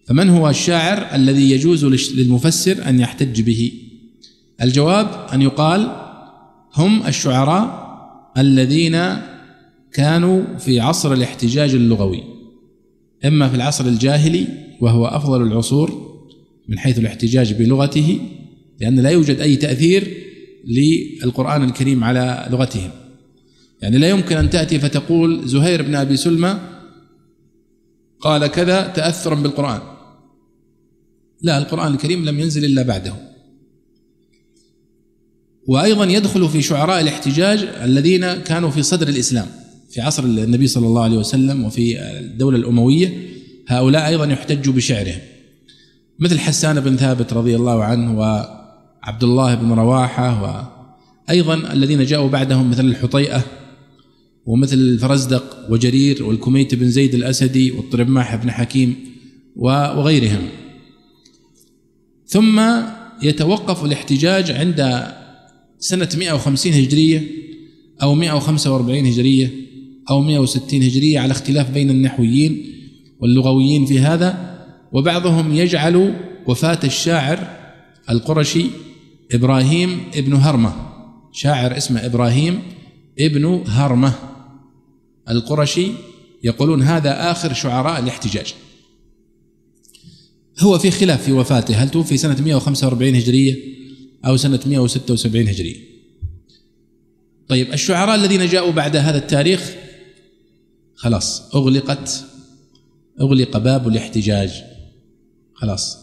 [0.06, 3.72] فمن هو الشاعر الذي يجوز للمفسر أن يحتج به؟
[4.62, 5.92] الجواب أن يقال
[6.76, 7.82] هم الشعراء
[8.38, 8.98] الذين
[9.94, 12.24] كانوا في عصر الاحتجاج اللغوي
[13.26, 14.48] إما في العصر الجاهلي
[14.82, 16.12] وهو أفضل العصور
[16.68, 18.20] من حيث الاحتجاج بلغته
[18.80, 20.18] لأن لا يوجد أي تأثير
[20.68, 22.90] للقرآن الكريم على لغتهم.
[23.82, 26.60] يعني لا يمكن أن تأتي فتقول زهير بن أبي سلمى
[28.20, 29.82] قال كذا تأثرا بالقرآن.
[31.42, 33.31] لا القرآن الكريم لم ينزل إلا بعده.
[35.72, 39.46] وأيضا يدخل في شعراء الاحتجاج الذين كانوا في صدر الإسلام
[39.92, 43.14] في عصر النبي صلى الله عليه وسلم وفي الدولة الأموية
[43.68, 45.20] هؤلاء أيضا يحتج بشعرهم.
[46.20, 50.44] مثل حسان بن ثابت رضي الله عنه وعبد الله بن رواحة
[51.30, 53.44] وأيضا الذين جاءوا بعدهم مثل الحطيئة
[54.46, 58.96] ومثل الفرزدق وجرير والكميت بن زيد الأسدي والطرماح بن حكيم
[59.56, 60.50] وغيرهم.
[62.28, 62.62] ثم
[63.24, 65.12] يتوقف الاحتجاج عند
[65.82, 67.28] سنة 150 هجرية
[68.02, 69.52] أو 145 هجرية
[70.10, 72.66] أو 160 هجرية على اختلاف بين النحويين
[73.20, 74.58] واللغويين في هذا
[74.94, 76.16] وبعضهم يجعل
[76.48, 77.48] وفاة الشاعر
[78.10, 78.66] القرشي
[79.32, 80.74] إبراهيم ابن هرمة.
[81.32, 82.60] شاعر اسمه إبراهيم
[83.20, 84.14] ابن هرمة.
[85.30, 85.88] القرشي
[86.44, 88.54] يقولون هذا آخر شعراء الاحتجاج.
[90.60, 91.76] هو في خلاف في وفاته.
[91.76, 93.81] هل توفي سنة 145 هجرية؟
[94.26, 95.92] أو سنة 176 هجرية
[97.48, 99.74] طيب الشعراء الذين جاءوا بعد هذا التاريخ
[100.96, 102.26] خلاص أغلقت
[103.22, 104.64] أغلق باب الاحتجاج.
[105.54, 105.98] خلاص.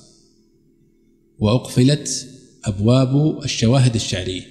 [1.39, 2.29] وأقفلت
[2.65, 4.43] أبواب الشواهد الشعرية.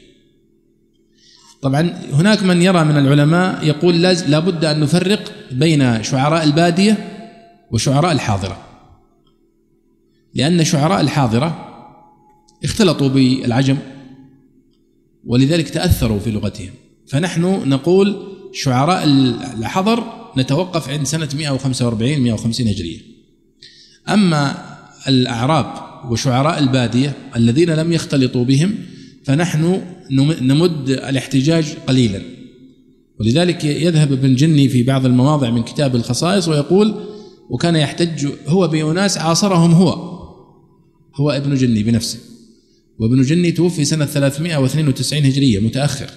[1.61, 6.97] طبعا هناك من يرى من العلماء يقول لابد أن نفرق بين شعراء البادية
[7.71, 8.63] وشعراء الحاضرة.
[10.33, 11.66] لأن شعراء الحاضرة
[12.63, 13.77] اختلطوا بالعجم
[15.25, 16.71] ولذلك تأثروا في لغتهم.
[17.07, 18.15] فنحن نقول
[18.53, 19.03] شعراء
[19.59, 20.03] الحضر
[20.37, 22.99] نتوقف عند سنة 145 150 هجرية.
[24.09, 24.57] أما
[25.07, 25.73] الأعراب
[26.11, 28.75] وشعراء البادية الذين لم يختلطوا بهم
[29.23, 29.81] فنحن
[30.41, 32.21] نمد الاحتجاج قليلا.
[33.19, 36.95] ولذلك يذهب ابن جني في بعض المواضع من كتاب الخصائص ويقول
[37.49, 40.17] وكان يحتج هو بأناس عاصرهم هو
[41.15, 42.19] هو ابن جني بنفسه.
[42.99, 46.09] وابن جني توفي سنة 392 هجرية متأخر.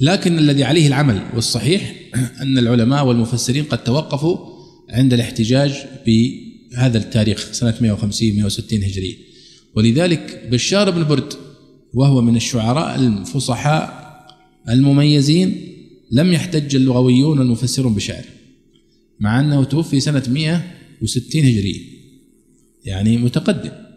[0.00, 1.94] لكن الذي عليه العمل والصحيح
[2.42, 4.38] أن العلماء والمفسرين قد توقفوا
[4.90, 5.74] عند الاحتجاج
[6.06, 9.16] بهذا التاريخ سنة 150 160 هجرية.
[9.74, 11.32] ولذلك بشار بن برد
[11.94, 14.00] وهو من الشعراء الفصحاء
[14.68, 15.76] المميزين
[16.10, 18.24] لم يحتج اللغويون والمفسرون بشعره
[19.20, 21.80] مع أنه توفي سنة 160 هجرية
[22.84, 23.89] يعني متقدم.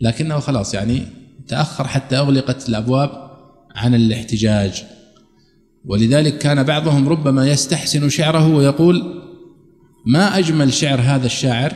[0.00, 1.02] لكنه خلاص يعني
[1.48, 3.10] تأخر حتى أغلقت الأبواب
[3.74, 4.84] عن الاحتجاج.
[5.84, 9.22] ولذلك كان بعضهم ربما يستحسن شعره ويقول
[10.06, 11.72] ما أجمل شعر هذا الشاعر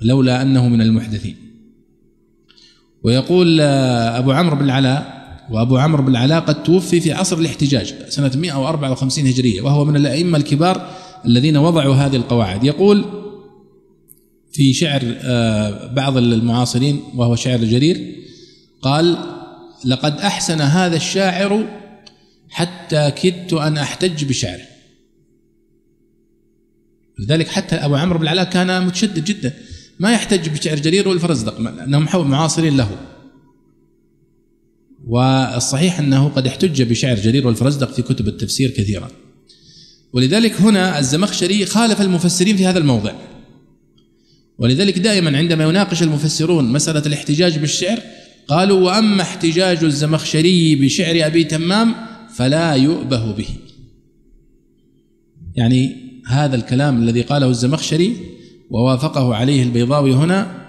[0.00, 1.36] لولا أنه من المحدثين.
[3.02, 5.16] ويقول أبو عمرو بن العلاء
[5.50, 10.38] وأبو عمرو بن العلاء قد توفي في عصر الاحتجاج سنة 154 هجرية وهو من الأئمة
[10.38, 10.88] الكبار
[11.24, 12.64] الذين وضعوا هذه القواعد.
[12.64, 13.04] يقول
[14.56, 18.16] في شعر آه، بعض المعاصرين وهو شعر جرير
[18.82, 19.18] قال
[19.84, 21.68] لقد أحسن هذا الشاعر
[22.48, 24.64] حتى كدت أن أحتج بشعره.
[27.18, 29.52] لذلك حتى أبو عمرو بن العلاء كان متشدد جدا.
[30.00, 32.90] ما يحتج بشعر جرير والفرزدق لأنهم معاصرين له.
[35.06, 39.10] والصحيح أنه قد احتج بشعر جرير والفرزدق في كتب التفسير كثيرا.
[40.12, 43.35] ولذلك هنا الزمخشري خالف المفسرين في هذا الموضع.
[44.58, 47.98] ولذلك دائما عندما يناقش المفسرون مسألة الاحتجاج بالشعر
[48.48, 51.94] قالوا وأما احتجاج الزمخشري بشعر أبي تمام
[52.34, 53.48] فلا يؤبه به.
[55.56, 58.16] يعني هذا الكلام الذي قاله الزمخشري
[58.70, 60.66] ووافقه عليه البيضاوي هنا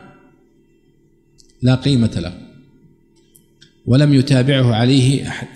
[1.61, 2.33] لا قيمة له
[3.85, 5.47] ولم يتابعه عليه أحد.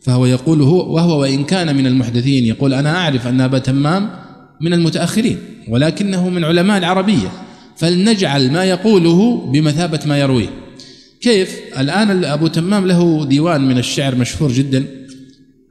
[0.00, 4.10] فهو يقول هو وهو وإن كان من المحدثين يقول أنا أعرف أن أبا تمام
[4.60, 7.32] من المتأخرين ولكنه من علماء العربية.
[7.76, 10.48] فلنجعل ما يقوله بمثابة ما يرويه.
[11.20, 14.86] كيف؟ الآن أبو تمام له ديوان من الشعر مشهور جدا.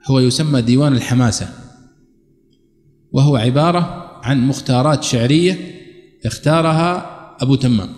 [0.06, 1.50] هو يسمى ديوان الحماسة.
[3.12, 5.58] وهو عبارة عن مختارات شعرية
[6.26, 7.90] اختارها أبو تمام.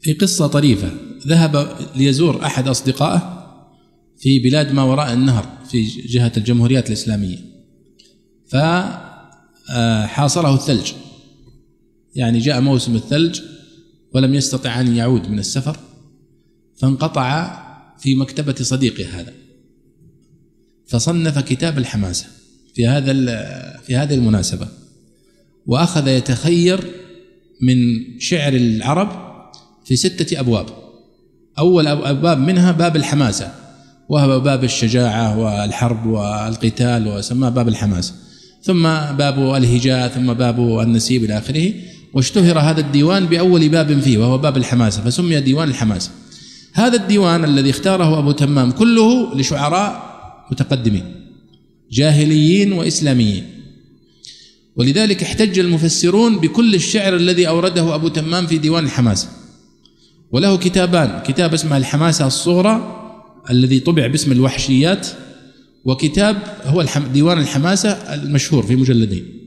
[0.00, 0.90] في قصة طريفة
[1.26, 3.40] ذهب ليزور أحد أصدقائه
[4.18, 7.49] في بلاد ما وراء النهر في جهة الجمهوريات الإسلامية.
[9.68, 10.92] فحاصره الثلج.
[12.14, 13.40] يعني جاء موسم الثلج
[14.14, 15.76] ولم يستطع أن يعود من السفر
[16.76, 17.60] فانقطع
[17.98, 19.32] في مكتبة صديقه هذا.
[20.86, 22.26] فصنف كتاب الحماسة
[22.74, 23.12] في هذا
[23.82, 24.68] في هذه المناسبة
[25.66, 26.84] وأخذ يتخير
[27.62, 27.76] من
[28.20, 29.08] شعر العرب
[29.84, 30.66] في ستة أبواب.
[31.58, 33.54] أول أبواب منها باب الحماسة
[34.08, 38.14] وهو باب الشجاعة والحرب والقتال وسماه باب الحماسة.
[38.62, 38.82] ثم
[39.18, 41.72] باب الهجاء ثم باب النسيب إلى آخره.
[42.14, 46.10] واشتهر هذا الديوان بأول باب فيه وهو باب الحماسة فسمي ديوان الحماسة.
[46.72, 50.10] هذا الديوان الذي اختاره أبو تمام كله لشعراء
[50.52, 51.04] متقدمين
[51.92, 53.44] جاهليين وإسلاميين.
[54.76, 59.28] ولذلك احتج المفسرون بكل الشعر الذي أورده أبو تمام في ديوان الحماسة.
[60.32, 62.96] وله كتابان كتاب اسمه الحماسة الصغرى
[63.50, 65.06] الذي طبع باسم الوحشيات
[65.84, 69.40] وكتاب هو ديوان الحماسة المشهور في مجلدين.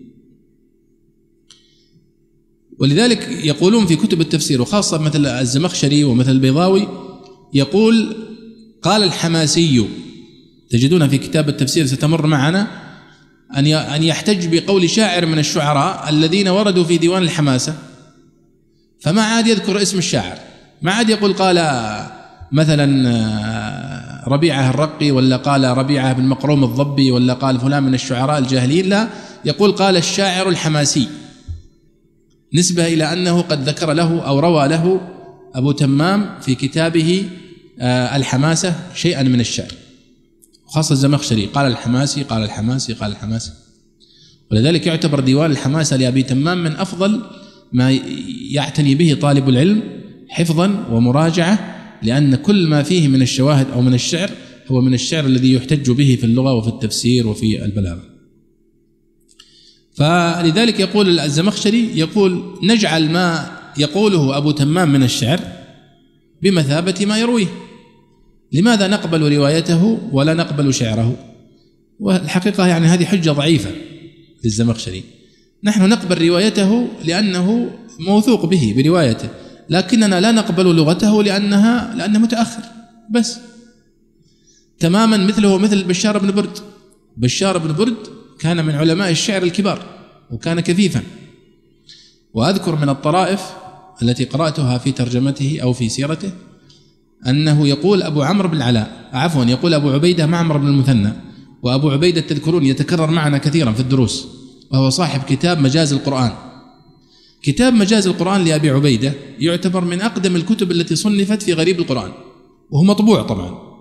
[2.79, 6.87] ولذلك يقولون في كتب التفسير وخاصة مثل الزمخشري ومثل البيضاوي
[7.53, 8.15] يقول
[8.81, 9.85] قال الحماسي
[10.69, 12.67] تجدون في كتاب التفسير ستمر معنا
[13.57, 17.77] أن أن يحتج بقول شاعر من الشعراء الذين وردوا في ديوان الحماسة.
[18.99, 20.37] فما عاد يذكر اسم الشاعر.
[20.81, 21.57] ما عاد يقول قال
[22.51, 22.87] مثلا
[24.27, 29.09] ربيعة الرقي ولا قال ربيعة بن مقروم الضبي ولا قال فلان من الشعراء الجاهليين لا.
[29.45, 31.07] يقول قال الشاعر الحماسي.
[32.53, 35.01] نسبة إلى أنه قد ذكر له أو روى له
[35.55, 37.29] أبو تمام في كتابه
[37.79, 39.71] آه، الحماسة شيئا من الشعر.
[40.67, 43.51] خاصة الزمخشري قال الحماسي قال الحماسي قال الحماسي.
[44.51, 47.21] ولذلك يعتبر ديوان الحماسة لأبي تمام من أفضل
[47.73, 47.91] ما
[48.51, 49.83] يعتني به طالب العلم
[50.29, 54.29] حفظا ومراجعة لأن كل ما فيه من الشواهد أو من الشعر
[54.67, 58.03] هو من الشعر الذي يحتج به في اللغة وفي التفسير وفي البلاغة.
[59.93, 65.39] فلذلك يقول الزمخشري يقول نجعل ما يقوله أبو تمام من الشعر
[66.41, 67.47] بمثابة ما يرويه.
[68.51, 71.17] لماذا نقبل روايته ولا نقبل شعره؟
[71.99, 73.71] والحقيقة يعني هذه حجة ضعيفة
[74.43, 75.03] للزمخشري.
[75.63, 79.29] نحن نقبل روايته لأنه موثوق به بروايته.
[79.69, 82.63] لكننا لا نقبل لغته لأنها لأنه متأخر.
[83.11, 83.39] بس.
[84.79, 86.57] تماما مثله مثل بشار بن برد.
[87.17, 87.97] بشار بن برد
[88.39, 89.79] كان من علماء الشعر الكبار
[90.31, 91.01] وكان كثيفا.
[92.33, 93.41] وأذكر من الطرائف
[94.01, 96.31] التي قرأتها في ترجمته أو في سيرته
[97.27, 101.13] أنه يقول أبو عمرو بن العلاء عفوا يقول أبو عبيدة معمر بن المثنى
[101.63, 104.27] وأبو عبيدة تذكرون يتكرر معنا كثيرا في الدروس
[104.71, 106.31] وهو صاحب كتاب مجاز القرآن.
[107.43, 112.11] كتاب مجاز القرآن لأبي عبيدة يعتبر من أقدم الكتب التي صنفت في غريب القرآن
[112.69, 113.73] وهو مطبوع طبعا.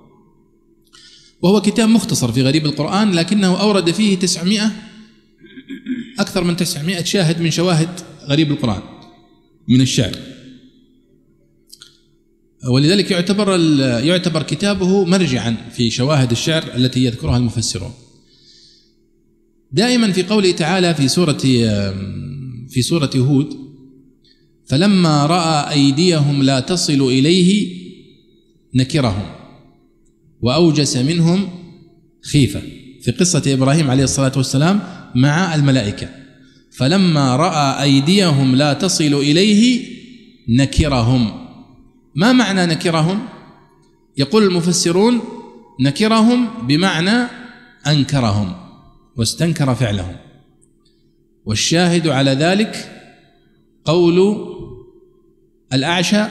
[1.42, 4.72] وهو كتاب مختصر في غريب القرآن لكنه أورد فيه تسعمائة
[6.18, 7.88] أكثر من تسعمائة شاهد من شواهد
[8.26, 8.82] غريب القرآن
[9.68, 10.12] من الشعر.
[12.70, 13.60] ولذلك يعتبر
[14.04, 17.92] يعتبر كتابه مرجعا في شواهد الشعر التي يذكرها المفسرون.
[19.72, 21.40] دائما في قوله تعالى في سورة
[22.72, 23.56] في سورة هود
[24.66, 27.82] فلما رأى أيديهم لا تصل إليه
[28.74, 29.26] نكرهم
[30.42, 31.48] وأوجس منهم
[32.32, 32.62] خيفة.
[33.02, 34.80] في قصة إبراهيم عليه الصلاة والسلام
[35.14, 36.08] مع الملائكة.
[36.72, 39.86] فلما رأى أيديهم لا تصل إليه
[40.48, 41.30] نكرهم.
[42.14, 43.26] ما معنى نكرهم؟
[44.18, 45.20] يقول المفسرون
[45.80, 47.28] نكرهم بمعنى
[47.86, 48.52] أنكرهم
[49.16, 50.16] واستنكر فعلهم.
[51.44, 52.88] والشاهد على ذلك
[53.84, 54.48] قول
[55.72, 56.24] الأعشى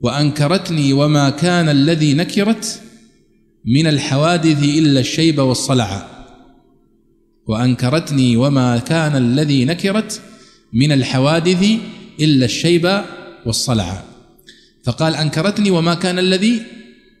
[0.00, 2.82] وأنكرتني وما كان الذي نكرت
[3.64, 6.08] من الحوادث إلا الشيب والصلع
[7.46, 10.20] وأنكرتني وما كان الذي نكرت
[10.72, 11.66] من الحوادث
[12.20, 13.02] إلا الشيب
[13.46, 14.04] والصلع
[14.84, 16.62] فقال أنكرتني وما كان الذي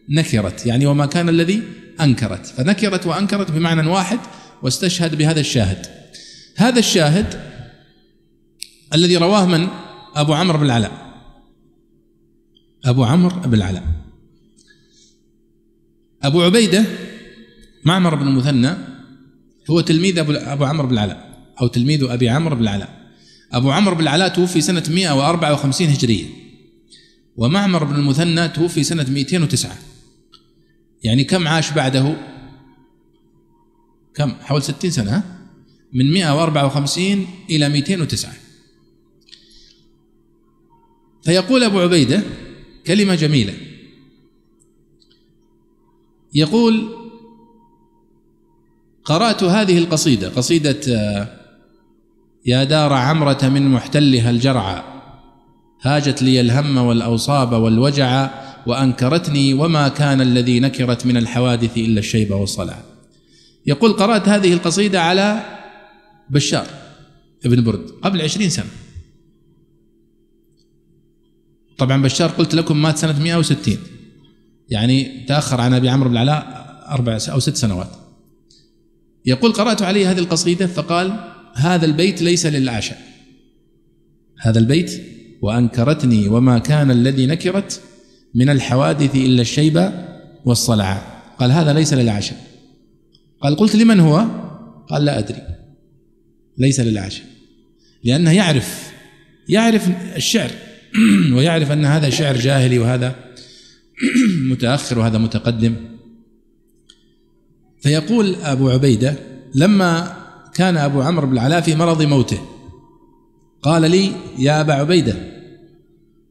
[0.08, 1.62] نكرت يعني وما كان الذي
[2.00, 2.46] أنكرت.
[2.46, 4.18] فنكرت وأنكرت بمعنى واحد
[4.62, 5.97] واستشهد بهذا الشاهد.
[6.58, 7.40] هذا الشاهد
[8.94, 9.68] الذي رواه من؟
[10.14, 10.92] أبو عمرو بن العلاء.
[12.84, 13.84] أبو عمرو بن العلاء.
[16.22, 16.84] أبو عبيدة
[17.84, 18.74] معمر بن المثنى
[19.70, 23.12] هو تلميذ أبو, أبو عمرو بن العلاء أو تلميذ أبي عمرو بن العلاء.
[23.52, 26.26] أبو عمرو بن العلاء توفي سنة 154 هجرية
[27.36, 29.78] ومعمر بن المثنى توفي سنة 209
[31.02, 32.16] يعني كم عاش بعده؟
[34.14, 35.37] كم؟ حول 60 سنة
[35.92, 38.32] من 154 إلى 209
[41.22, 42.22] فيقول أبو عبيدة
[42.86, 43.54] كلمة جميلة.
[46.34, 46.88] يقول
[49.04, 51.28] قرأت هذه القصيدة قصيدة آه،
[52.46, 54.82] يا دار عمرة من محتلها الجرعى.
[55.82, 58.30] هاجت لي الهم والأوصاب والوجع
[58.66, 62.82] وأنكرتني وما كان الذي نكرت من الحوادث إلا الشيب والصلع
[63.66, 65.57] يقول قرأت هذه القصيدة على
[66.30, 66.66] بشار
[67.44, 68.70] ابن برد قبل عشرين سنة.
[71.78, 73.76] طبعا بشار قلت لكم مات سنة 160
[74.68, 77.90] يعني تأخر عن أبي عمرو بن العلاء أربع أو ست سنوات.
[79.26, 82.98] يقول قرأت عليه هذه القصيدة فقال هذا البيت ليس للعشاء.
[84.40, 85.02] هذا البيت
[85.42, 87.80] وأنكرتني وما كان الذي نكرت
[88.34, 89.92] من الحوادث إلا الشيب
[90.44, 92.46] والصلع قال هذا ليس للعشاء.
[93.42, 94.26] قال قلت لمن هو؟
[94.90, 95.57] قال لا أدري.
[96.58, 97.26] ليس للعشاء
[98.04, 98.92] لأنه يعرف
[99.48, 100.50] يعرف الشعر
[101.34, 103.14] ويعرف أن هذا شعر جاهلي وهذا
[104.50, 105.74] متأخر وهذا متقدم.
[107.80, 109.16] فيقول أبو عبيدة
[109.54, 110.16] لما
[110.54, 112.38] كان أبو عمرو بن العلاء في مرض موته
[113.62, 115.14] قال لي يا أبا عبيدة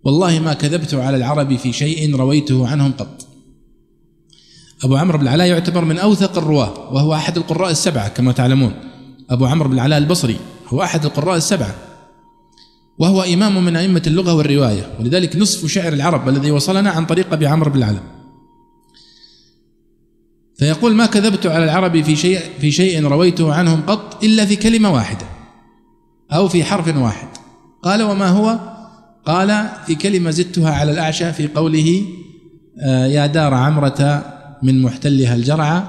[0.03, 3.27] والله ما كذبت على العرب في شيء رويته عنهم قط.
[4.83, 8.86] أبو عمرو بن العلاء يعتبر من أوثق الرواة وهو أحد القراء السبعة كما تعلمون.
[9.29, 11.75] أبو عمرو بن العلاء البصري هو أحد القراء السبعة
[12.99, 17.47] وهو إمام من أئمة اللغة والرواية ولذلك نصف شعر العرب الذي وصلنا عن طريق أبي
[17.47, 18.03] عمرو بن العلاء.
[20.59, 24.93] فيقول ما كذبت على العرب في شيء في شيء رويته عنهم قط إلا في كلمة
[24.93, 25.25] واحدة
[26.31, 27.27] أو في حرف واحد.
[27.83, 28.59] قال وما هو؟
[29.25, 32.03] قال في كلمة زدتها على الأعشى في قوله
[32.81, 34.25] آه، يا دار عمرة
[34.63, 35.83] من محتلها الجرعى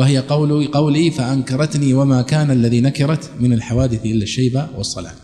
[0.00, 5.14] وهي قول قولي فأنكرتني وما كان الذي نكرت من الحوادث إلا الشيبه والصلاة.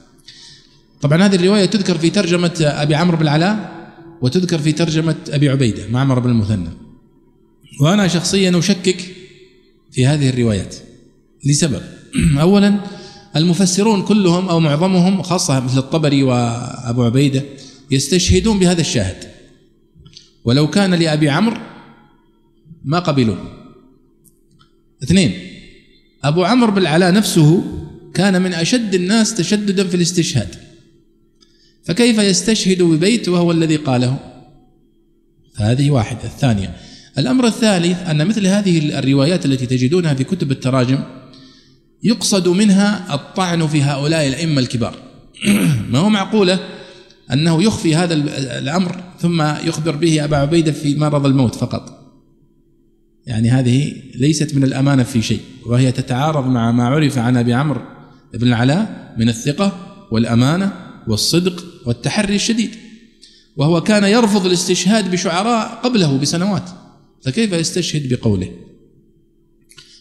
[1.00, 3.56] طبعا هذه الرواية تذكر في ترجمة أبي عمرو بن العلاء
[4.22, 6.68] وتذكر في ترجمة أبي عبيدة معمر بن المثنى.
[7.80, 9.00] وأنا شخصيا أشكك
[9.92, 10.74] في هذه الروايات.
[11.44, 11.82] لسبب.
[12.40, 12.80] اولا
[13.36, 17.42] المفسرون كلهم أو معظمهم خاصة مثل الطبري وأبو عبيدة
[17.90, 19.24] يستشهدون بهذا الشاهد.
[20.44, 21.56] ولو كان لأبي عمرو
[22.84, 23.55] ما قبلوه.
[25.02, 25.32] اثنين.
[26.24, 27.64] أبو عمرو بن العلاء نفسه
[28.14, 30.48] كان من أشد الناس تشددا في الاستشهاد.
[31.84, 34.18] فكيف يستشهد ببيت وهو الذي قاله؟
[35.56, 36.24] هذه واحدة.
[36.24, 36.76] الثانية
[37.18, 40.98] الأمر الثالث أن مثل هذه الروايات التي تجدونها في كتب التراجم
[42.02, 44.94] يقصد منها الطعن في هؤلاء الأئمة الكبار.
[45.90, 46.60] ما هو معقولة
[47.32, 48.14] أنه يخفي هذا
[48.58, 51.95] الأمر ثم يخبر به أبا عبيدة في مرض الموت فقط؟
[53.26, 57.80] يعني هذه ليست من الأمانة في شيء وهي تتعارض مع ما عرف عن أبي عمرو
[58.34, 60.72] بن العلاء من الثقة والأمانة
[61.08, 62.70] والصدق والتحري الشديد
[63.56, 66.70] وهو كان يرفض الاستشهاد بشعراء قبله بسنوات
[67.22, 68.50] فكيف يستشهد بقوله؟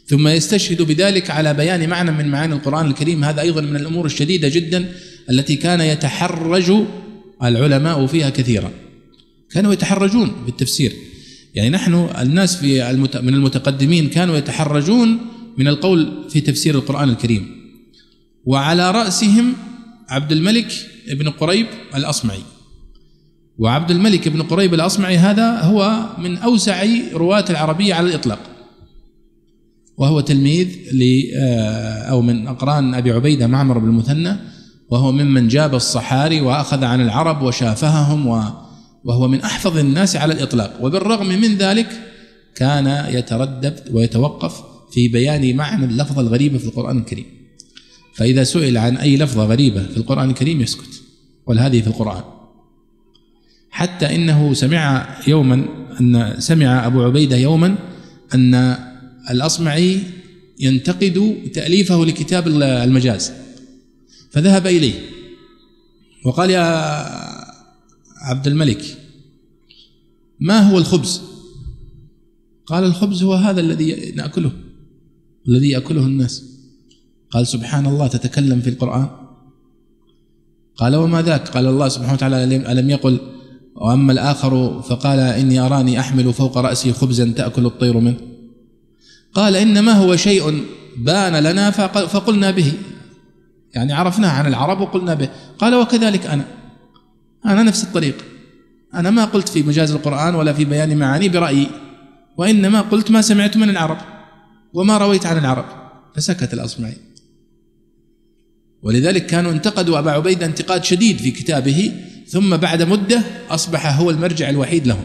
[0.07, 4.47] ثم يستشهد بذلك على بيان معنى من معاني القرآن الكريم هذا أيضا من الأمور الشديدة
[4.47, 4.91] جدا
[5.29, 6.73] التي كان يتحرج
[7.43, 8.71] العلماء فيها كثيرا
[9.51, 10.93] كانوا يتحرجون بالتفسير.
[11.55, 13.17] يعني نحن الناس في المت...
[13.17, 15.17] من المتقدمين كانوا يتحرجون
[15.57, 17.47] من القول في تفسير القرآن الكريم.
[18.45, 19.53] وعلى رأسهم
[20.09, 20.67] عبد الملك
[21.11, 22.41] بن قريب الأصمعي.
[23.57, 28.39] وعبد الملك بن قريب الأصمعي هذا هو من أوسع رواة العربية على الإطلاق.
[29.97, 34.35] وهو تلميذ ل آه، أو من أقران أبي عبيدة معمر بن المثنى.
[34.89, 38.27] وهو ممن جاب الصحاري وأخذ عن العرب وشافههم
[39.05, 40.77] وهو من أحفظ الناس على الإطلاق.
[40.81, 41.89] وبالرغم من ذلك
[42.55, 47.25] كان يتردد ويتوقف في بيان معنى اللفظة الغريبة في القرآن الكريم.
[48.15, 51.01] فإذا سئل عن أي لفظة غريبة في القرآن الكريم يسكت
[51.47, 52.23] قل هذه في القرآن.
[53.69, 55.65] حتى إنه سمع يوما
[56.01, 57.75] أن سمع أبو عبيدة يوما
[58.33, 58.77] أن
[59.31, 59.99] الأصمعي
[60.59, 63.31] ينتقد تأليفه لكتاب المجاز
[64.31, 64.93] فذهب إليه
[66.25, 67.24] وقال يا
[68.25, 68.97] عبد الملك.
[70.39, 71.21] ما هو الخبز؟
[72.65, 74.51] قال الخبز هو هذا الذي نأكله
[75.47, 76.43] الذي يأكله الناس.
[77.31, 79.07] قال سبحان الله تتكلم في القرآن؟
[80.77, 83.19] قال وما ذاك؟ قال الله سبحانه وتعالى الم يقل؟
[83.75, 88.17] وأما الآخر فقال إني أراني أحمل فوق رأسي خبزا تأكل الطير منه.
[89.33, 90.63] قال إنما هو شيء
[90.97, 91.71] بان لنا
[92.07, 92.73] فقلنا به.
[93.73, 95.29] يعني عرفناه عن العرب وقلنا به.
[95.59, 96.64] قال وكذلك أنا.
[97.45, 98.15] أنا نفس الطريق.
[98.93, 101.67] أنا ما قلت في مجاز القرآن ولا في بيان معاني برأيي
[102.37, 103.97] وإنما قلت ما سمعت من العرب
[104.73, 105.65] وما رويت عن العرب.
[106.15, 106.97] فسكت الأصمعي.
[108.81, 111.91] ولذلك كانوا انتقدوا أبا عبيدة انتقاد شديد في كتابه
[112.27, 115.03] ثم بعد مدة أصبح هو المرجع الوحيد لهم.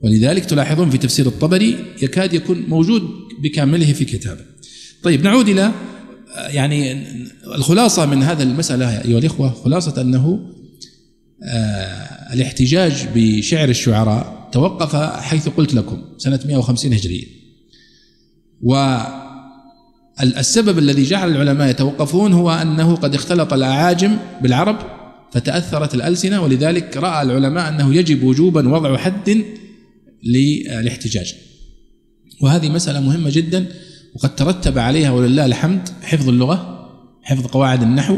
[0.00, 3.02] ولذلك تلاحظون في تفسير الطبري يكاد يكون موجود
[3.42, 4.44] بكامله في كتابه.
[5.02, 5.72] طيب نعود إلى
[6.36, 7.06] يعني
[7.54, 9.54] الخلاصة من هذا المسألة أيها الإخوة.
[9.64, 10.59] خلاصة أنه آه،
[12.32, 17.26] الاحتجاج بشعر الشعراء توقف حيث قلت لكم سنة 150 هجرية.
[20.22, 24.78] والسبب الذي جعل العلماء يتوقفون هو أنه قد اختلط الأعاجم بالعرب
[25.32, 29.44] فتأثرت الألسنة ولذلك رأى العلماء أنه يجب وجوبا وضع حد
[30.24, 31.34] للاحتجاج.
[32.40, 33.66] وهذه مسألة مهمة جدا
[34.14, 36.88] وقد ترتب عليها ولله الحمد حفظ اللغة
[37.22, 38.16] حفظ قواعد النحو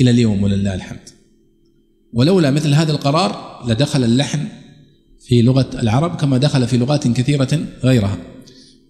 [0.00, 1.08] إلى اليوم ولله الحمد.
[2.12, 4.40] ولولا مثل هذا القرار لدخل اللحن
[5.20, 8.18] في لغة العرب كما دخل في لغات كثيرة غيرها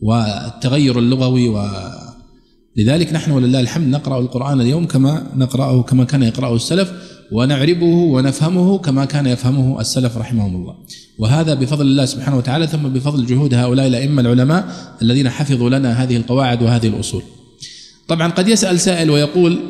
[0.00, 1.68] والتغير اللغوي و
[2.76, 6.92] لذلك نحن ولله الحمد نقرأ القرآن اليوم كما نقرأه كما كان يقرأه السلف
[7.32, 10.74] ونعربه ونفهمه كما كان يفهمه السلف رحمهم الله.
[11.18, 14.64] وهذا بفضل الله سبحانه وتعالى ثم بفضل جهود هؤلاء الأئمة العلماء
[15.02, 17.22] الذين حفظوا لنا هذه القواعد وهذه الأصول.
[18.08, 19.60] طبعا قد يسأل سائل ويقول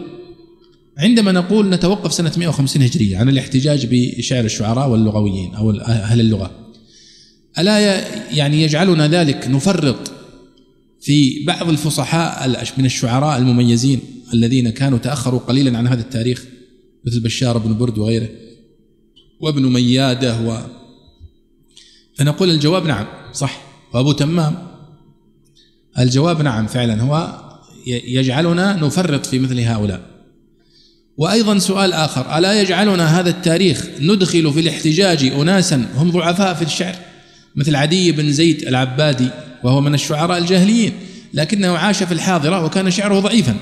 [1.01, 6.51] عندما نقول نتوقف سنة 150 هجرية عن الاحتجاج بشعر الشعراء واللغويين أو أهل اللغة
[7.59, 7.79] ألا
[8.35, 10.13] يعني يجعلنا ذلك نفرط
[11.01, 14.01] في بعض الفصحاء من الشعراء المميزين
[14.35, 16.45] الذين كانوا تأخروا قليلا عن هذا التاريخ
[17.07, 18.29] مثل بشار بن برد وغيره
[19.41, 20.59] وابن ميادة و
[22.15, 23.63] فنقول الجواب نعم صح.
[23.95, 24.55] وأبو تمام
[25.99, 27.41] الجواب نعم فعلا هو
[27.87, 30.10] يجعلنا نفرط في مثل هؤلاء.
[31.21, 32.39] وأيضا سؤال آخر.
[32.39, 36.95] ألا يجعلنا هذا التاريخ ندخل في الاحتجاج اناسا؟ هم ضعفاء في الشعر
[37.57, 39.29] مثل عدي بن زيد العبادي
[39.65, 40.93] وهو من الشعراء الجاهليين
[41.35, 43.57] لكنه عاش في الحاضرة وكان شعره ضعيفا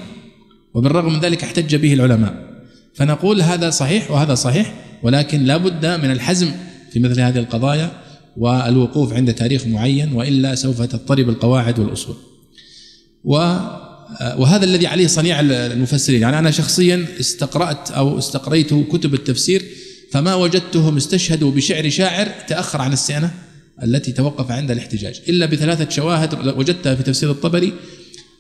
[0.75, 2.35] وبالرغم من ذلك احتج به العلماء.
[2.95, 6.51] فنقول هذا صحيح وهذا صحيح ولكن لا بد من الحزم
[6.93, 7.91] في مثل هذه القضايا
[8.37, 12.17] والوقوف عند تاريخ معين وإلا سوف تضطرب القواعد والأصول.
[14.37, 19.65] وهذا الذي عليه صنيع المفسرين، يعني أنا شخصيا استقرأت أو استقريت كتب التفسير
[20.13, 23.31] فما وجدتهم استشهدوا بشعر شاعر تأخر عن السنة
[23.83, 25.21] التي توقف عند الاحتجاج.
[25.29, 27.73] إلا بثلاثة شواهد وجدتها في تفسير الطبري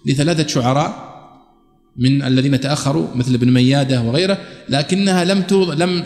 [0.07, 1.09] لثلاثة شعراء
[1.97, 4.39] من الذين تأخروا مثل ابن ميادة وغيره
[4.69, 5.45] لكنها لم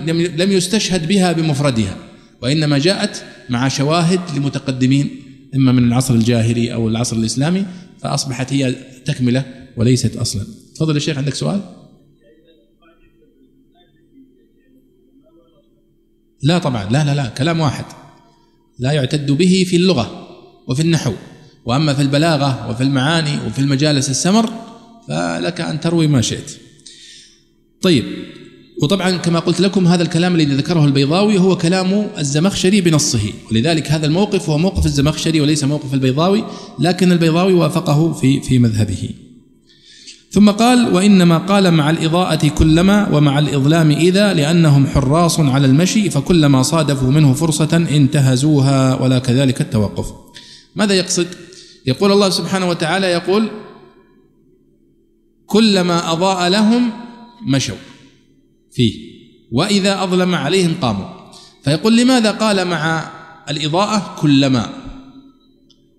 [0.07, 1.97] لم لم يستشهد بها بمفردها
[2.43, 5.11] وإنما جاءت مع شواهد لمتقدمين
[5.55, 7.65] إما من العصر الجاهلي أو العصر الإسلامي
[8.01, 10.47] فأصبحت هي تكملة وليست أصلا.
[10.75, 11.61] تفضل يا شيخ عندك سؤال؟
[16.43, 17.85] لا طبعا لا لا لا كلام واحد
[18.79, 20.29] لا يعتد به في اللغة
[20.69, 21.13] وفي النحو
[21.65, 24.53] وأما في البلاغة وفي المعاني وفي المجالس السمر
[25.09, 26.59] فلك أن تروي ما شئت.
[27.83, 28.05] طيب
[28.83, 33.33] وطبعا كما قلت لكم هذا الكلام الذي ذكره البيضاوي هو كلام الزمخشري بنصه.
[33.51, 36.45] ولذلك هذا الموقف هو موقف الزمخشري وليس موقف البيضاوي
[36.79, 39.11] لكن البيضاوي وافقه في في مذهبه.
[40.31, 46.63] ثم قال وإنما قال مع الإضاءة كلما ومع الإظلام إذا لأنهم حراص على المشي فكلما
[46.63, 50.13] صادفوا منه فرصة انتهزوها ولا كذلك التوقف.
[50.77, 51.27] ماذا يقصد؟
[51.87, 53.49] يقول الله سبحانه وتعالى يقول
[55.47, 56.91] كلما أضاء لهم
[57.47, 57.92] مشوا.
[58.73, 59.13] فيه
[59.53, 61.09] وإذا أظلم عليهم قاموا.
[61.65, 63.11] فيقول لماذا قال مع
[63.51, 64.71] الإضاءة كلما؟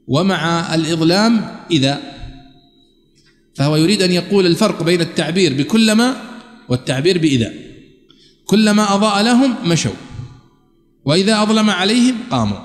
[0.08, 2.02] ومع الإظلام إذا؟
[3.56, 6.16] فهو يريد أن يقول الفرق بين التعبير بكلما
[6.70, 7.54] والتعبير بإذا.
[8.46, 9.92] كلما أضاء لهم مشوا
[11.06, 12.60] وإذا أظلم عليهم قاموا.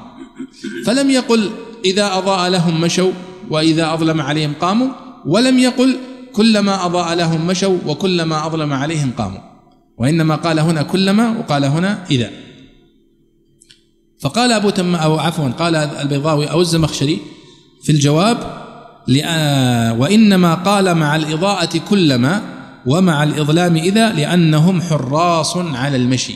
[0.86, 1.50] فلم يقل
[1.84, 3.12] إذا أضاء لهم مشوا
[3.50, 4.88] وإذا أظلم عليهم قاموا
[5.26, 5.98] ولم يقل
[6.32, 9.57] كلما أضاء لهم مشوا وكلما أظلم عليهم قاموا.
[9.98, 12.30] وإنما قال هنا كلما وقال هنا إذا.
[14.20, 17.18] فقال أبو تم أو عفوا قال البيضاوي أو الزمخشري
[17.82, 18.38] في الجواب
[20.00, 22.42] وإنما قال مع الإضاءة كلما
[22.86, 26.34] ومع الإظلام إذا لأنهم حراص على المشي.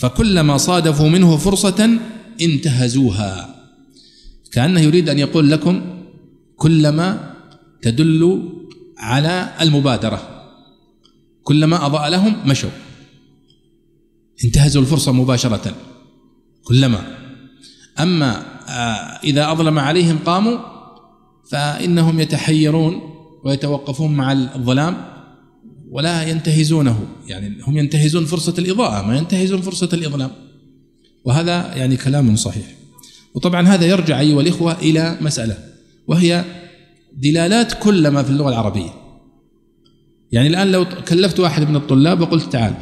[0.00, 1.98] فكلما صادفوا منه فرصة
[2.40, 3.54] انتهزوها.
[4.52, 5.82] كأنه يريد أن يقول لكم
[6.56, 7.34] كلما
[7.82, 8.42] تدل
[8.98, 10.31] على المبادرة.
[11.44, 12.70] كلما أضاء لهم مشوا.
[14.44, 15.74] انتهزوا الفرصة مباشرة.
[16.64, 17.16] كلما.
[18.00, 20.58] أما آه، إذا أظلم عليهم قاموا
[21.50, 23.00] فإنهم يتحيرون
[23.44, 24.96] ويتوقفون مع الظلام
[25.90, 27.06] ولا ينتهزونه.
[27.26, 30.30] يعني هم ينتهزون فرصة الإضاءة ما ينتهزون فرصة الإظلام.
[31.24, 32.66] وهذا يعني كلام صحيح.
[33.34, 35.58] وطبعا هذا يرجع أيها الإخوة إلى مسألة
[36.06, 36.44] وهي
[37.12, 39.01] دلالات كل ما في اللغة العربية.
[40.32, 42.74] يعني الآن لو كلفت واحد من الطلاب وقلت تعال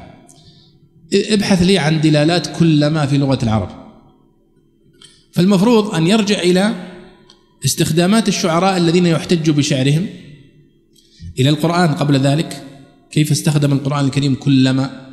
[1.14, 3.68] ابحث لي عن دلالات كل ما في لغة العرب.
[5.32, 6.74] فالمفروض أن يرجع إلى
[7.64, 10.06] استخدامات الشعراء الذين يحتج بشعرهم
[11.38, 12.62] إلى القرآن قبل ذلك.
[13.10, 15.06] كيف استخدم القرآن الكريم كلما؟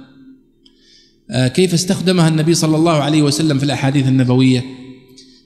[1.32, 4.66] آه، كيف استخدمها النبي صلى الله عليه وسلم في الأحاديث النبوية؟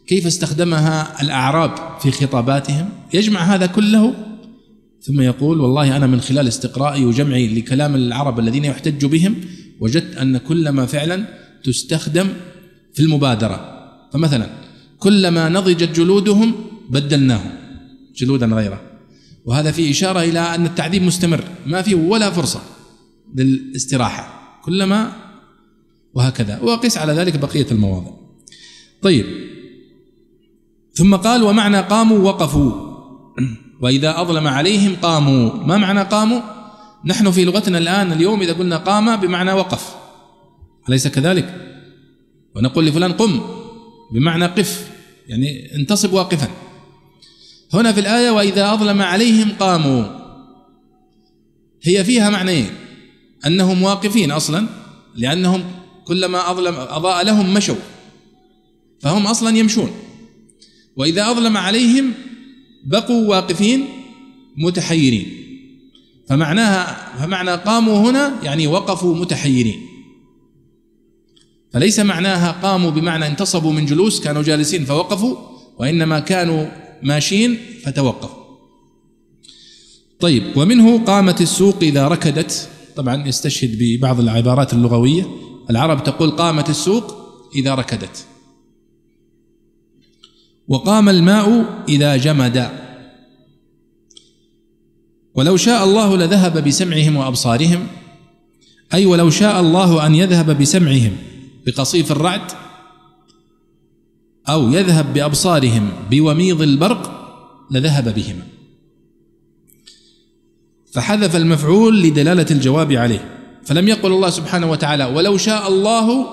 [0.08, 4.31] كيف استخدمها الأعراب في خطاباتهم؟ يجمع هذا كله
[5.02, 9.36] ثم يقول والله أنا من خلال استقرائي وجمعي لكلام العرب الذين يحتج بهم
[9.80, 11.26] وجدت أن كلما فعلا
[11.64, 12.28] تستخدم
[12.94, 13.82] في المبادرة.
[14.14, 14.50] فمثلا
[15.00, 16.56] كلما نضجت جلودهم
[16.90, 17.52] بدلناهم
[18.16, 18.82] جلودا غيره.
[19.46, 22.62] وهذا فيه إشارة إلى أن التعذيب مستمر ما في ولا فرصة
[23.36, 24.62] للاستراحة.
[24.66, 25.12] كلما
[26.14, 26.60] وهكذا.
[26.60, 28.12] وقس على ذلك بقية المواضع.
[29.02, 29.26] طيب
[30.94, 32.92] ثم قال ومعنى قاموا وقفوا.
[33.82, 35.54] وإذا أظلم عليهم قاموا.
[35.54, 36.42] ما معنى قاموا؟
[37.06, 39.96] نحن في لغتنا الآن اليوم إذا قلنا قام بمعنى وقف.
[40.90, 41.56] أليس كذلك؟
[42.56, 43.42] ونقول لفلان قم
[44.14, 44.88] بمعنى قف
[45.28, 46.48] يعني انتصب واقفا.
[47.74, 50.04] هنا في الآية وإذا أظلم عليهم قاموا.
[51.84, 52.70] هي فيها معنيين
[53.46, 54.68] أنهم واقفين أصلا
[55.16, 55.64] لأنهم
[56.06, 57.76] كلما أظلم أضاء لهم مشوا
[59.00, 59.92] فهم أصلا يمشون.
[60.96, 62.14] وإذا أظلم عليهم
[62.84, 63.86] بقوا واقفين
[64.58, 65.28] متحيرين.
[66.30, 69.80] فمعناها فمعنى قاموا هنا يعني وقفوا متحيرين.
[71.74, 75.36] فليس معناها قاموا بمعنى انتصبوا من جلوس كانوا جالسين فوقفوا
[75.80, 76.66] وإنما كانوا
[77.04, 78.30] ماشين فتوقف
[80.20, 82.70] طيب ومنه قامت السوق إذا ركدت.
[82.96, 85.28] طبعا يستشهد ببعض العبارات اللغوية.
[85.70, 87.16] العرب تقول قامت السوق
[87.56, 88.26] إذا ركدت.
[90.68, 92.70] وقام الماء إذا جمد.
[95.36, 97.88] ولو شاء الله لذهب بسمعهم وأبصارهم.
[98.94, 101.18] أي ولو شاء الله أن يذهب بسمعهم
[101.66, 102.52] بقصيف الرعد
[104.50, 107.12] أو يذهب بأبصارهم بوميض البرق
[107.72, 108.44] لذهب بهما
[110.92, 113.38] فحذف المفعول لدلالة الجواب عليه.
[113.66, 116.28] فلم يقل الله سبحانه وتعالى ولو شاء الله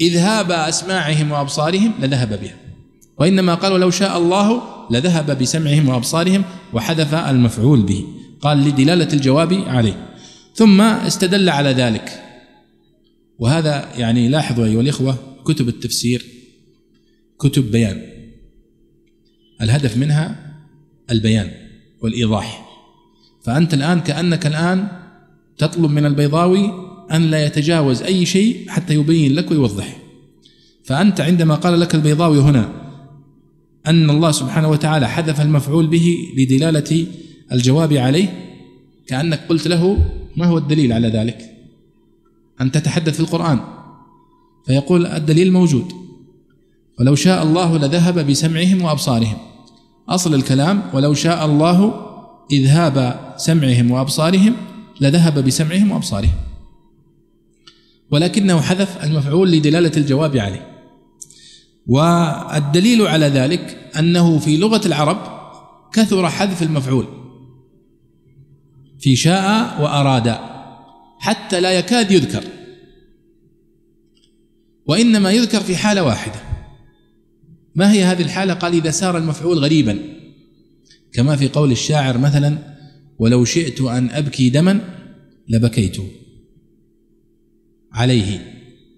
[0.00, 2.56] إذهاب أسماعهم وأبصارهم لذهب بها
[3.18, 8.04] وإنما قال ولو شاء الله لذهب بسمعهم وأبصارهم وحذف المفعول به.
[8.40, 10.08] قال لدلالة الجواب عليه.
[10.54, 12.22] ثم استدل على ذلك.
[13.38, 16.26] وهذا يعني لاحظوا أيها الإخوة كتب التفسير
[17.40, 18.02] كتب بيان.
[19.62, 20.54] الهدف منها
[21.10, 21.50] البيان
[22.02, 22.68] والإيضاح.
[23.42, 24.88] فأنت الآن كأنك الآن
[25.58, 26.72] تطلب من البيضاوي
[27.12, 29.96] أن لا يتجاوز أي شيء حتى يبين لك ويوضح.
[30.84, 32.87] فأنت عندما قال لك البيضاوي هنا
[33.86, 37.06] أن الله سبحانه وتعالى حذف المفعول به لدلالة
[37.52, 38.28] الجواب عليه
[39.06, 39.98] كأنك قلت له
[40.36, 41.56] ما هو الدليل على ذلك؟
[42.60, 43.60] أن تتحدث في القرآن.
[44.66, 45.92] فيقول الدليل موجود.
[47.00, 49.36] ولو شاء الله لذهب بسمعهم وأبصارهم.
[50.08, 52.06] أصل الكلام ولو شاء الله
[52.52, 54.56] إذهاب سمعهم وأبصارهم
[55.00, 56.34] لذهب بسمعهم وأبصارهم.
[58.10, 60.77] ولكنه حذف المفعول لدلالة الجواب عليه.
[61.88, 65.38] والدليل على ذلك أنه في لغة العرب
[65.92, 67.06] كثر حذف المفعول.
[69.00, 70.38] في شاء وأراد
[71.18, 72.44] حتى لا يكاد يذكر.
[74.86, 76.40] وإنما يذكر في حالة واحدة.
[77.74, 79.98] ما هي هذه الحالة؟ قال إذا سار المفعول غريبا.
[81.12, 82.58] كما في قول الشاعر مثلا
[83.18, 84.80] ولو شئت أن أبكي دما
[85.48, 85.96] لبكيت
[87.92, 88.54] عليه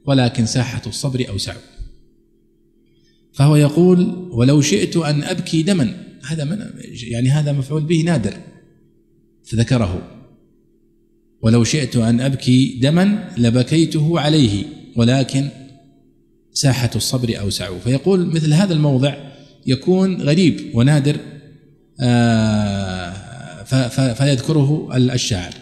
[0.07, 1.55] ولكن ساحة الصبر أوسع.
[3.32, 5.94] فهو يقول ولو شئت أن أبكي دما
[6.26, 6.58] هذا من
[7.02, 8.34] يعني هذا مفعول به نادر
[9.44, 10.02] فذكره.
[11.42, 14.64] ولو شئت أن أبكي دما لبكيته عليه
[14.96, 15.48] ولكن
[16.52, 17.78] ساحة الصبر أوسع.
[17.78, 19.14] فيقول مثل هذا الموضع
[19.66, 21.16] يكون غريب ونادر
[22.00, 23.12] آه،
[24.14, 25.54] فيذكره الشاعر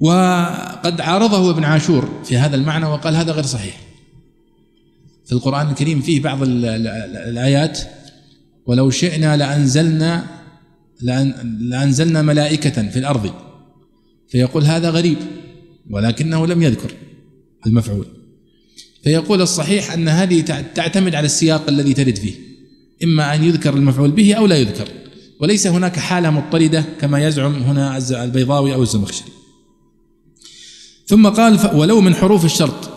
[0.00, 3.89] وقد عارضه ابن عاشور في هذا المعنى وقال هذا غير صحيح.
[5.30, 7.80] في القرآن الكريم فيه بعض الآيات
[8.66, 10.26] ولو شئنا لأنزلنا
[11.60, 13.34] لأنزلنا ملائكة في الأرض.
[14.28, 15.16] فيقول هذا غريب
[15.90, 16.92] ولكنه لم يذكر
[17.66, 18.06] المفعول.
[19.04, 20.40] فيقول الصحيح أن هذه
[20.74, 22.34] تعتمد على السياق الذي ترد فيه
[23.04, 24.88] إما أن يذكر المفعول به أو لا يذكر.
[25.40, 29.30] وليس هناك حالة مضطردة كما يزعم هنا البيضاوي أو الزمخشري.
[31.06, 32.90] ثم قال ولو من حروف الشرط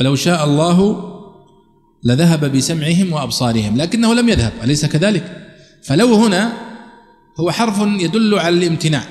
[0.00, 1.11] ولو شاء الله
[2.04, 5.48] لذهب بسمعهم وأبصارهم لكنه لم يذهب أليس كذلك؟
[5.82, 6.52] فلو هنا
[7.40, 9.04] هو حرف يدل على الامتناع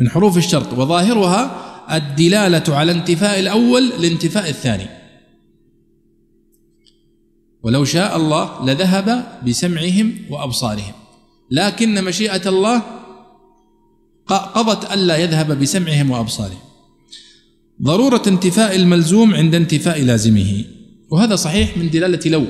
[0.00, 1.60] من حروف الشرط وظاهرها
[1.96, 4.86] الدلالة على انتفاء الأول لانتفاء الثاني.
[7.62, 10.92] ولو شاء الله لذهب بسمعهم وأبصارهم
[11.50, 12.82] لكن مشيئة الله
[14.26, 16.58] قضت ألا يذهب بسمعهم وأبصارهم.
[17.82, 20.64] ضرورة انتفاء الملزوم عند انتفاء لازمه.
[21.14, 22.46] وهذا صحيح من دلالة لو.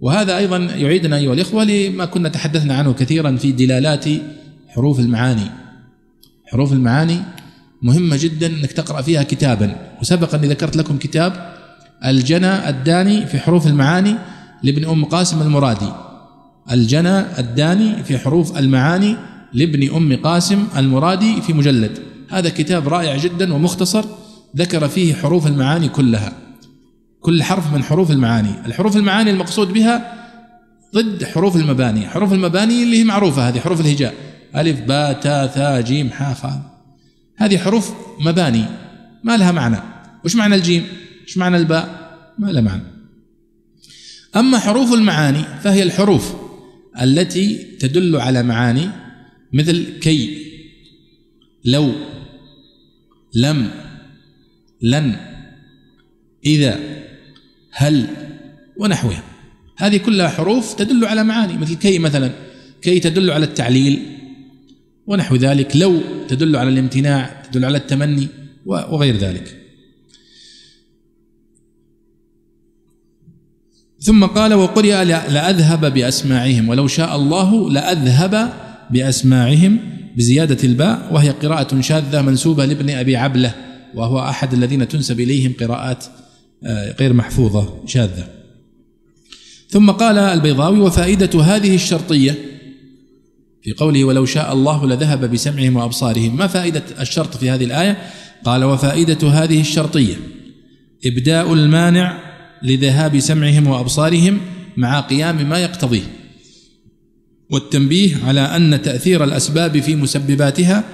[0.00, 4.04] وهذا أيضا يعيدنا أيها الإخوة لما كنا تحدثنا عنه كثيرا في دلالات
[4.68, 5.50] حروف المعاني.
[6.46, 7.18] حروف المعاني
[7.82, 9.76] مهمة جدا أنك تقرأ فيها كتابا.
[10.00, 11.54] وسبق أني ذكرت لكم كتاب
[12.04, 14.14] الجنى الداني في حروف المعاني
[14.62, 15.92] لابن أم قاسم المرادي.
[16.70, 19.16] الجنى الداني في حروف المعاني
[19.52, 21.98] لابن أم قاسم المرادي في مجلد.
[22.30, 24.04] هذا كتاب رائع جدا ومختصر
[24.56, 26.43] ذكر فيه حروف المعاني كلها.
[27.24, 28.66] كل حرف من حروف المعاني.
[28.66, 30.14] الحروف المعاني المقصود بها
[30.94, 32.08] ضد حروف المباني.
[32.08, 34.14] حروف المباني اللي هي معروفة هذه حروف الهجاء.
[34.56, 36.84] ألف باء تاء ثاء جيم حاء خاء.
[37.36, 38.64] هذه حروف مباني.
[39.24, 39.76] ما لها معنى.
[40.24, 40.86] وش معنى الجيم؟
[41.26, 42.82] وش معنى الباء؟ ما لها معنى.
[44.36, 46.34] أما حروف المعاني فهي الحروف
[47.02, 48.90] التي تدل على معاني
[49.52, 50.46] مثل كي
[51.64, 51.92] لو
[53.34, 53.70] لم
[54.82, 55.16] لن
[56.46, 57.03] إذا.
[57.74, 58.06] هل
[58.76, 59.22] ونحوها.
[59.76, 62.30] هذه كلها حروف تدل على معاني مثل كي مثلا
[62.82, 64.02] كي تدل على التعليل
[65.06, 68.28] ونحو ذلك لو تدل على الامتناع تدل على التمني
[68.66, 69.60] وغير ذلك.
[74.00, 78.52] ثم قال وقرئ لأذهب بأسماعهم ولو شاء الله لأذهب
[78.90, 79.78] بأسماعهم
[80.16, 83.54] بزيادة الباء وهي قراءة شاذة منسوبة لابن أبي عبلة
[83.94, 86.04] وهو أحد الذين تنسب إليهم قراءات
[87.00, 88.28] غير محفوظة شاذة.
[89.68, 92.38] ثم قال البيضاوي وفائدة هذه الشرطية
[93.62, 96.36] في قوله ولو شاء الله لذهب بسمعهم وأبصارهم.
[96.36, 97.98] ما فائدة الشرط في هذه الآية؟
[98.44, 100.14] قال وفائدة هذه الشرطية
[101.06, 102.18] إبداء المانع
[102.62, 104.40] لذهاب سمعهم وأبصارهم
[104.76, 106.02] مع قيام ما يقتضيه
[107.50, 110.84] والتنبيه على أن تأثير الأسباب في مسبباتها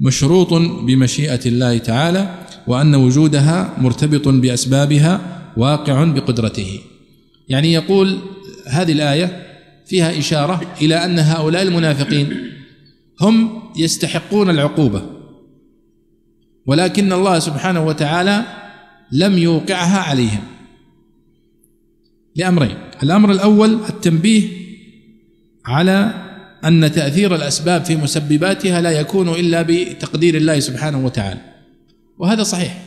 [0.00, 6.80] مشروط بمشيئة الله تعالى وأن وجودها مرتبط بأسبابها واقع بقدرته.
[7.48, 8.18] يعني يقول
[8.66, 9.46] هذه الآية
[9.86, 12.52] فيها إشارة إلى أن هؤلاء المنافقين
[13.20, 15.02] هم يستحقون العقوبة.
[16.66, 18.44] ولكن الله سبحانه وتعالى
[19.12, 20.42] لم يوقعها عليهم.
[22.36, 22.76] لأمرين.
[23.02, 24.48] الأمر الأول التنبيه
[25.66, 26.24] على
[26.64, 31.57] أن تأثير الأسباب في مسبباتها لا يكون إلا بتقدير الله سبحانه وتعالى.
[32.18, 32.84] وهذا صحيح.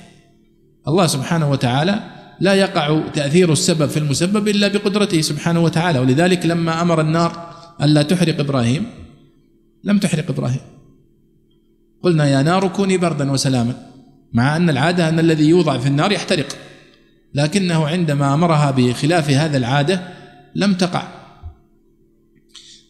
[0.87, 1.99] الله سبحانه وتعالى
[2.39, 5.99] لا يقع تأثير السبب في المسبب إلا بقدرته سبحانه وتعالى.
[5.99, 8.85] ولذلك لما أمر النار ألا تحرق إبراهيم
[9.83, 10.61] لم تحرق إبراهيم.
[12.03, 13.73] قلنا يا نار كوني بردا وسلاما
[14.33, 16.47] مع أن العادة أن الذي يوضع في النار يحترق.
[17.33, 20.01] لكنه عندما أمرها بخلاف هذا العادة
[20.55, 21.07] لم تقع.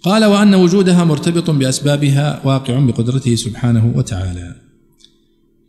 [0.04, 4.71] قال وأن وجودها مرتبط بأسبابها واقع بقدرته سبحانه وتعالى.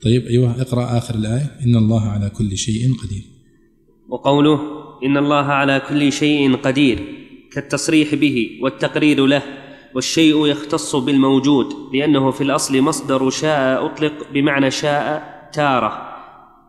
[0.04, 1.50] طيب أيوه اقرأ آخر الآية.
[1.66, 3.22] إن الله على كل شيء قدير.
[4.08, 4.60] وقوله
[5.04, 6.98] إن الله على كل شيء قدير
[7.52, 9.42] كالتصريح به والتقرير له
[9.94, 15.22] والشيء يختص بالموجود لأنه في الأصل مصدر شاء أطلق بمعنى شاء
[15.52, 16.08] تارة.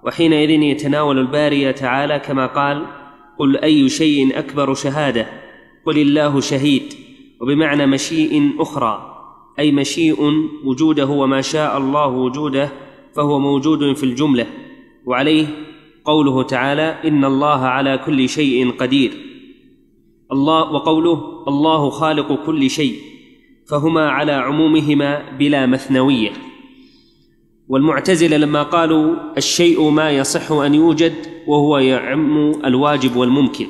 [0.03, 2.86] وحينئذ يتناول الباري تعالى كما قال
[3.39, 5.27] قل أي شيء أكبر شهادة؟
[5.86, 6.93] قل الله شهيد.
[7.41, 9.09] وبمعنى مشيء أخرى
[9.59, 10.17] أي مشيء
[10.63, 12.69] وجوده وما شاء الله وجوده
[13.16, 14.47] فهو موجود في الجملة
[15.05, 15.47] وعليه
[16.05, 19.11] قوله تعالى ان الله على كل شيء قدير.
[20.32, 22.95] الله وقوله الله خالق كل شيء
[23.70, 26.32] فهما على عمومهما بلا مثنوية.
[27.68, 31.14] والمعتزلة لما قالوا الشيء ما يصح أن يوجد
[31.47, 33.68] وهو يعم الواجب والممكن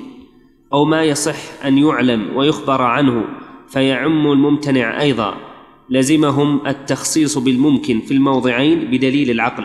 [0.74, 3.26] أو ما يصح أن يعلم ويخبر عنه
[3.68, 5.53] فيعم الممتنع أيضا.
[5.90, 9.64] لزمهم التخصيص بالممكن في الموضعين بدليل العقل.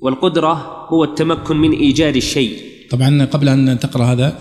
[0.00, 2.58] والقدرة هو التمكن من إيجاد الشيء.
[2.90, 4.38] طبعا قبل أن تقرأ هذا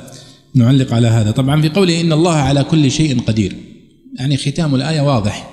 [0.55, 1.31] نعلق على هذا.
[1.31, 3.55] طبعا في قوله إن الله على كل شيء قدير.
[4.19, 5.49] يعني ختام الآية واضح.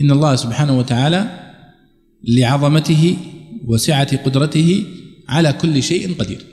[0.00, 1.40] إن الله سبحانه وتعالى
[2.28, 3.16] لعظمته
[3.66, 4.86] وسعة قدرته
[5.28, 6.44] على كل شيء قدير.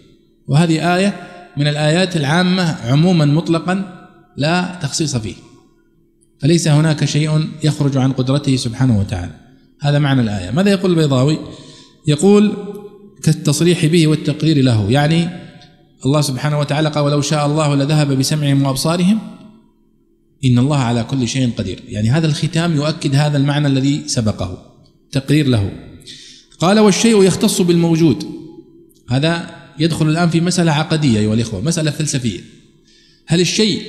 [0.48, 1.14] وهذه آية
[1.58, 4.08] من الآيات العامة عموما مطلقا
[4.38, 5.51] لا تخصيص فيه.
[6.42, 9.32] فليس هناك شيء يخرج عن قدرته سبحانه وتعالى.
[9.82, 10.52] هذا معنى الآية.
[10.52, 11.40] ماذا يقول البيضاوي؟
[12.08, 12.54] يقول
[13.24, 14.92] كالتصريح به والتقرير له.
[14.92, 15.30] يعني
[16.06, 19.20] الله سبحانه وتعالى قال ولو شاء الله لذهب بسمعهم وأبصارهم
[20.46, 21.80] إن الله على كل شيء قدير.
[21.88, 24.66] يعني هذا الختام يؤكد هذا المعنى الذي سبقه
[25.12, 25.72] تقرير له.
[26.60, 28.26] قال والشيء يختص بالموجود.
[29.10, 32.40] هذا يدخل الآن في مسألة عقدية أيها الإخوة مسألة فلسفية.
[33.28, 33.82] هل الشيء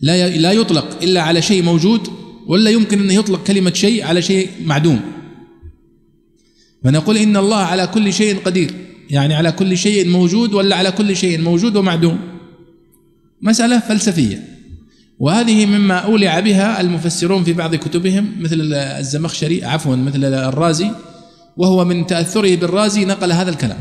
[0.00, 2.08] لا لا يطلق إلا على شيء موجود
[2.46, 5.00] ولا يمكن أن يطلق كلمة شيء على شيء معدوم.
[6.84, 8.74] فنقول إن الله على كل شيء قدير
[9.10, 12.18] يعني على كل شيء موجود ولا على كل شيء موجود ومعدوم.
[13.42, 14.58] مسألة فلسفية.
[15.18, 20.90] وهذه مما أولع بها المفسرون في بعض كتبهم مثل الزمخشري عفوا مثل الرازي
[21.56, 23.78] وهو من تأثره بالرازي نقل هذا الكلام.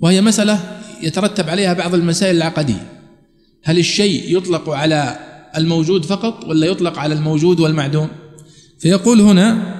[0.00, 2.97] وهي مسألة يترتب عليها بعض المسائل العقدية.
[3.62, 5.18] هل الشيء يطلق على
[5.56, 8.08] الموجود فقط ولا يطلق على الموجود والمعدوم؟
[8.78, 9.78] فيقول هنا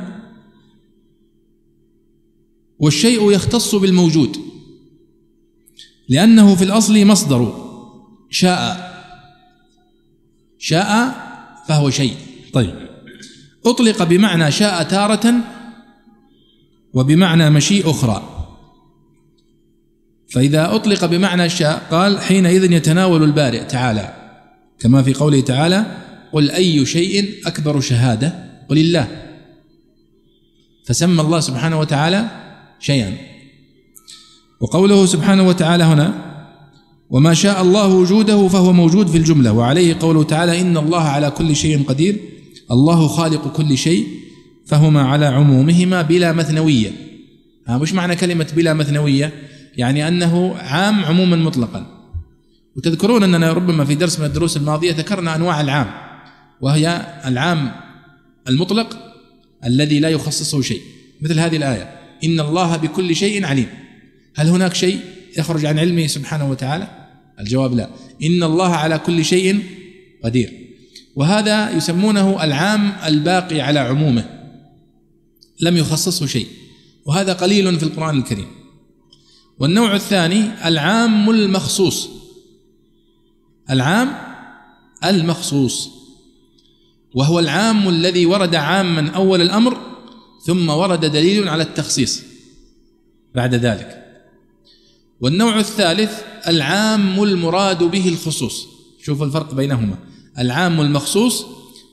[2.79, 4.37] والشيء يختص بالموجود
[6.09, 7.69] لأنه في الأصل مصدر
[8.31, 8.89] شاء
[10.59, 11.15] شاء
[11.69, 12.17] فهو شيء.
[12.53, 12.89] طيب
[13.67, 15.35] أطلق بمعنى شاء تارة
[16.95, 18.38] وبمعنى مشيء أخرى.
[20.29, 24.15] فإذا أطلق بمعنى شاء قال حينئذ يتناول البارئ تعالى.
[24.79, 25.87] كما في قوله تعالى
[26.33, 28.35] قل أي شيء أكبر شهادة؟
[28.69, 29.09] قل الله.
[30.85, 32.29] فسمى الله سبحانه وتعالى
[32.81, 33.17] شيئا.
[34.61, 36.15] وقوله سبحانه وتعالى هنا
[37.11, 39.53] وما شاء الله وجوده فهو موجود في الجملة.
[39.53, 42.17] وعليه قوله تعالى إن الله على كل شيء قدير
[42.71, 44.07] الله خالق كل شيء
[44.67, 46.91] فهما على عمومهما بلا مثنوية.
[47.67, 49.33] ها مش معنى كلمة بلا مثنوية؟
[49.79, 51.87] يعني أنه عام عموما مطلقا.
[52.77, 55.91] وتذكرون أننا ربما في درس من الدروس الماضية ذكرنا أنواع العام
[56.61, 57.73] وهي العام
[58.49, 58.99] المطلق
[59.65, 60.81] الذي لا يخصصه شيء.
[61.21, 63.67] مثل هذه الآية إن الله بكل شيء عليم.
[64.37, 65.01] هل هناك شيء
[65.39, 66.89] يخرج عن علمه سبحانه وتعالى؟
[67.41, 67.89] الجواب لا.
[68.23, 69.63] إن الله على كل شيء
[70.25, 70.53] قدير.
[71.17, 74.25] وهذا يسمونه العام الباقي على عمومه
[75.61, 76.47] لم يخصصه شيء.
[77.07, 78.58] وهذا قليل في القرآن الكريم.
[79.61, 82.09] والنوع الثاني العام المخصوص.
[83.71, 84.15] العام
[85.05, 85.91] المخصوص.
[87.15, 89.79] وهو العام الذي ورد عاما أول الأمر
[90.47, 92.23] ثم ورد دليل على التخصيص
[93.35, 94.05] بعد ذلك.
[95.21, 98.67] والنوع الثالث العام المراد به الخصوص.
[99.03, 99.99] شوفوا الفرق بينهما.
[100.39, 101.45] العام المخصوص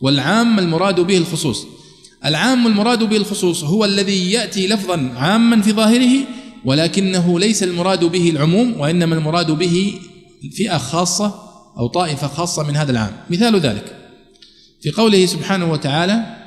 [0.02, 1.66] والعام المراد به الخصوص.
[2.26, 6.28] العام المراد به الخصوص هو الذي يأتي لفظا عاما في ظاهره
[6.66, 10.00] ولكنه ليس المراد به العموم وإنما المراد به
[10.58, 11.36] فئة خاصة
[11.78, 13.14] أو طائفة خاصة من هذا العام.
[13.30, 13.96] مثال ذلك.
[14.82, 16.38] في قوله سبحانه وتعالى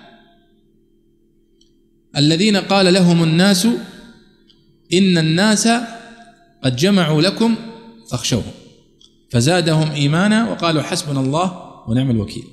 [2.16, 3.66] الذين قال لهم الناس
[4.92, 5.68] إن الناس
[6.64, 7.54] قد جمعوا لكم
[8.10, 8.52] فاخشوهم.
[9.30, 11.52] فزادهم إيمانا وقالوا حسبنا الله
[11.88, 12.44] ونعم الوكيل.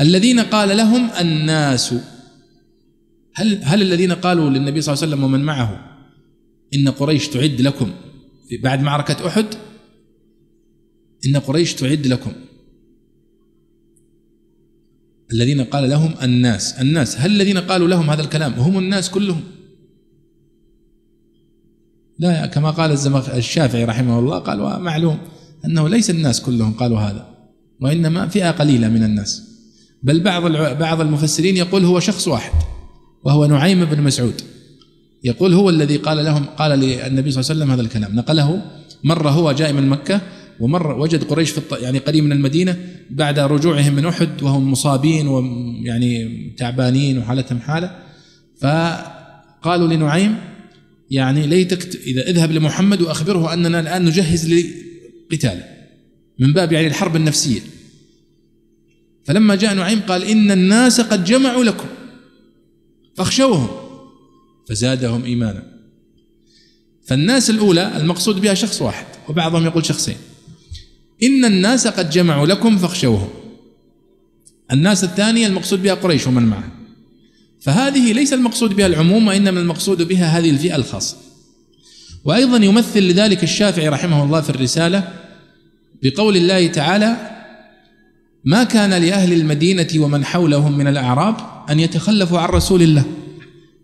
[0.00, 1.94] الذين قال لهم الناس
[3.34, 5.87] هل هل الذين قالوا للنبي صلى الله عليه وسلم ومن معه
[6.74, 7.90] إن قريش تعد لكم.
[8.62, 9.46] بعد معركة أحد
[11.26, 12.32] إن قريش تعد لكم.
[15.32, 19.40] الذين قال لهم الناس الناس هل الذين قالوا لهم هذا الكلام؟ هم الناس كلهم.
[22.18, 22.92] لا كما قال
[23.34, 25.18] الشافعي رحمه الله قال ومعلوم
[25.64, 27.34] أنه ليس الناس كلهم قالوا هذا
[27.80, 29.42] وإنما فئة قليلة من الناس.
[30.02, 30.42] بل بعض
[30.78, 32.52] بعض المفسرين يقول هو شخص واحد
[33.24, 34.42] وهو نعيم بن مسعود.
[35.24, 38.16] يقول هو الذي قال لهم قال للنبي صلى الله عليه وسلم هذا الكلام.
[38.16, 38.62] نقله
[39.04, 40.20] مره هو جاء من مكة
[40.60, 42.76] ومر وجد قريش في يعني قريب من المدينة
[43.10, 47.98] بعد رجوعهم من أحد وهم مصابين ويعني تعبانين وحالتهم حالة.
[48.60, 50.36] فقالوا لنعيم
[51.10, 54.54] يعني ليتك إذا اذهب لمحمد وأخبره أننا الآن نجهز
[55.32, 55.64] لقتاله
[56.38, 57.60] من باب يعني الحرب النفسية.
[59.24, 61.88] فلما جاء نعيم قال إن الناس قد جمعوا لكم
[63.16, 63.87] فاخشوهم.
[64.68, 65.62] فزادهم إيمانا.
[67.06, 70.16] فالناس الأولى المقصود بها شخص واحد وبعضهم يقول شخصين.
[71.22, 73.28] إن الناس قد جمعوا لكم فاخشوهم.
[74.72, 76.72] الناس الثانية المقصود بها قريش ومن معه
[77.60, 81.16] فهذه ليس المقصود بها العموم وإنما المقصود بها هذه الفئة الخاصة.
[82.24, 85.12] وأيضا يمثل لذلك الشافعي رحمه الله في الرسالة
[86.02, 87.16] بقول الله تعالى
[88.44, 91.36] ما كان لأهل المدينة ومن حولهم من الأعراب
[91.70, 93.04] أن يتخلفوا عن رسول الله.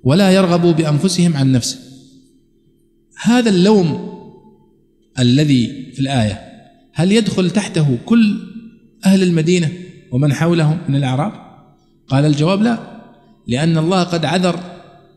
[0.04, 1.78] ولا يرغبوا بأنفسهم عن نفسه.
[3.22, 4.14] هذا اللوم
[5.18, 6.40] الذي في الآية
[6.92, 8.38] هل يدخل تحته كل
[9.06, 9.72] أهل المدينة
[10.12, 11.32] ومن حولهم من الأعراب؟
[12.08, 12.78] قال الجواب لا
[13.48, 14.60] لأن الله قد عذر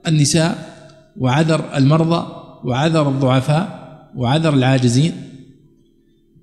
[0.07, 0.77] النساء
[1.17, 2.27] وعذر المرضى
[2.63, 5.11] وعذر الضعفاء وعذر العاجزين.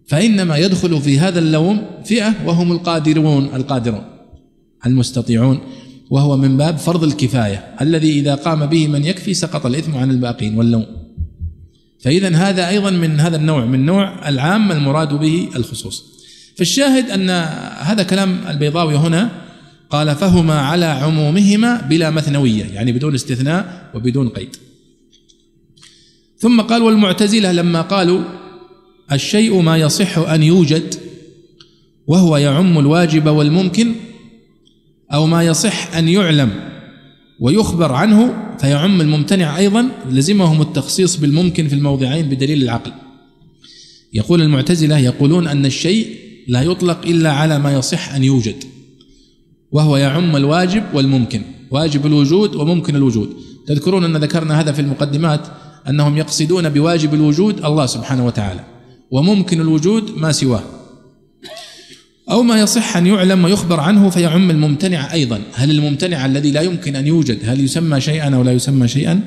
[0.06, 4.04] فإنما يدخل في هذا اللوم فئة وهم القادرون القادرون
[4.86, 5.60] المستطيعون.
[6.10, 7.74] وهو من باب فرض الكفاية.
[7.80, 10.86] الذي إذا قام به من يكفي سقط الإثم عن الباقين واللوم.
[12.00, 16.04] فإذا هذا أيضا من هذا النوع من نوع العام المراد به الخصوص.
[16.56, 17.30] فالشاهد أن
[17.78, 19.30] هذا كلام البيضاوي هنا
[19.90, 24.56] قال فهما على عمومهما بلا مثنوية يعني بدون استثناء وبدون قيد.
[26.38, 28.22] ثم قال والمعتزلة لما قالوا
[29.12, 30.94] الشيء ما يصح أن يوجد
[32.06, 33.94] وهو يعم الواجب والممكن
[35.14, 36.50] أو ما يصح أن يعلم
[37.40, 42.92] ويخبر عنه فيعم الممتنع أيضا لزمهم التخصيص بالممكن في الموضعين بدليل العقل.
[44.12, 46.08] يقول المعتزلة يقولون أن الشيء
[46.48, 48.64] لا يطلق إلا على ما يصح أن يوجد
[49.72, 53.36] وهو يعم الواجب والممكن واجب الوجود وممكن الوجود.
[53.66, 55.46] تذكرون أن ذكرنا هذا في المقدمات
[55.88, 58.64] أنهم يقصدون بواجب الوجود الله سبحانه وتعالى
[59.10, 60.62] وممكن الوجود ما سواه.
[62.30, 65.40] أو ما يصح أن يعلم ويخبر عنه فيعم الممتنع أيضا.
[65.54, 69.20] هل الممتنع الذي لا يمكن أن يوجد هل يسمى شيئا أو لا يسمى شيئا؟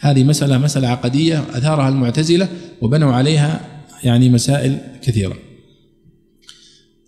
[0.00, 2.48] هذه مسألة مسألة عقدية أثارها المعتزلة
[2.80, 3.60] وبنوا عليها
[4.02, 5.36] يعني مسائل كثيرة.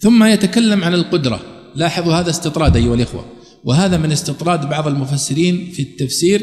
[0.00, 1.40] ثم يتكلم عن القدرة.
[1.74, 3.24] لاحظوا هذا استطراد أيها الإخوة.
[3.64, 6.42] وهذا من استطراد بعض المفسرين في التفسير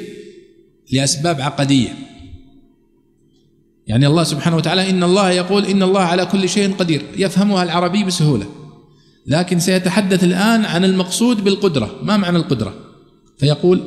[0.91, 1.89] لأسباب عقدية.
[3.87, 7.01] يعني الله سبحانه وتعالى إن الله يقول إن الله على كل شيء قدير.
[7.17, 8.45] يفهمها العربي بسهولة.
[9.27, 11.99] لكن سيتحدث الآن عن المقصود بالقدرة.
[12.03, 12.73] ما معنى القدرة؟
[13.37, 13.81] فيقول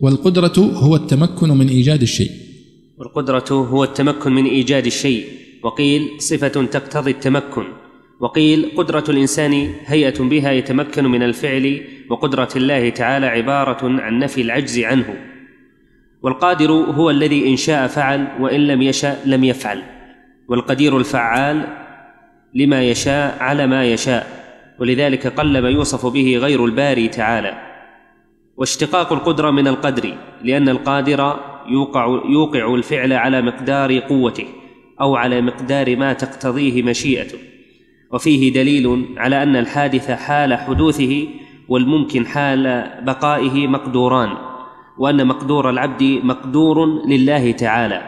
[0.00, 2.30] والقدرة هو التمكن من إيجاد الشيء.
[2.98, 5.26] والقدرة هو التمكن من إيجاد الشيء.
[5.62, 7.64] وقيل صفة تقتضي التمكن.
[8.20, 11.84] وقيل قدرة الإنسان هيئة بها يتمكن من الفعل.
[12.10, 15.37] وقدرة الله تعالى عبارة عن نفي العجز عنه.
[16.22, 19.82] والقادر هو الذي إن شاء فعل وإن لم يشأ لم يفعل.
[20.48, 21.66] والقدير الفعال
[22.54, 24.26] لما يشاء على ما يشاء
[24.78, 27.58] ولذلك قل ما يوصف به غير الباري تعالى.
[28.56, 31.36] واشتقاق القدرة من القدر لأن القادر
[31.68, 34.46] يوقع يوقع الفعل على مقدار قوته
[35.00, 37.38] أو على مقدار ما تقتضيه مشيئته.
[38.12, 41.26] وفيه دليل على أن الحادث حال حدوثه
[41.68, 44.47] والممكن حال بقائه مقدوران.
[44.98, 48.02] وأن مقدور العبد مقدور لله تعالى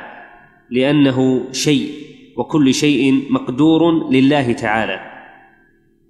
[0.71, 1.93] لأنه شيء
[2.37, 5.01] وكل شيء مقدور لله تعالى.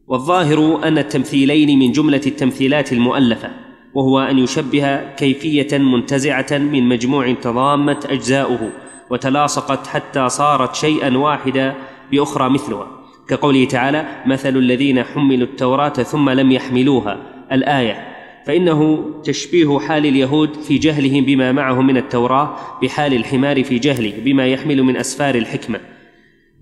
[0.09, 3.51] والظاهر أن التمثيلين من جملة التمثيلات المؤلفة
[3.95, 8.71] وهو أن يشبه كيفية منتزعة من مجموع تضامت أجزاؤه
[9.11, 11.75] وتلاصقت حتى صارت شيئا واحدا
[12.13, 12.87] بأخرى مثلها.
[13.29, 17.17] كقوله تعالى مثل الذين حملوا التوراة ثم لم يحملوها.
[17.53, 18.10] الآية
[18.47, 24.47] فإنه تشبيه حال اليهود في جهلهم بما معهم من التوراة بحال الحمار في جهله بما
[24.47, 25.81] يحمل من أسفار الحكمة.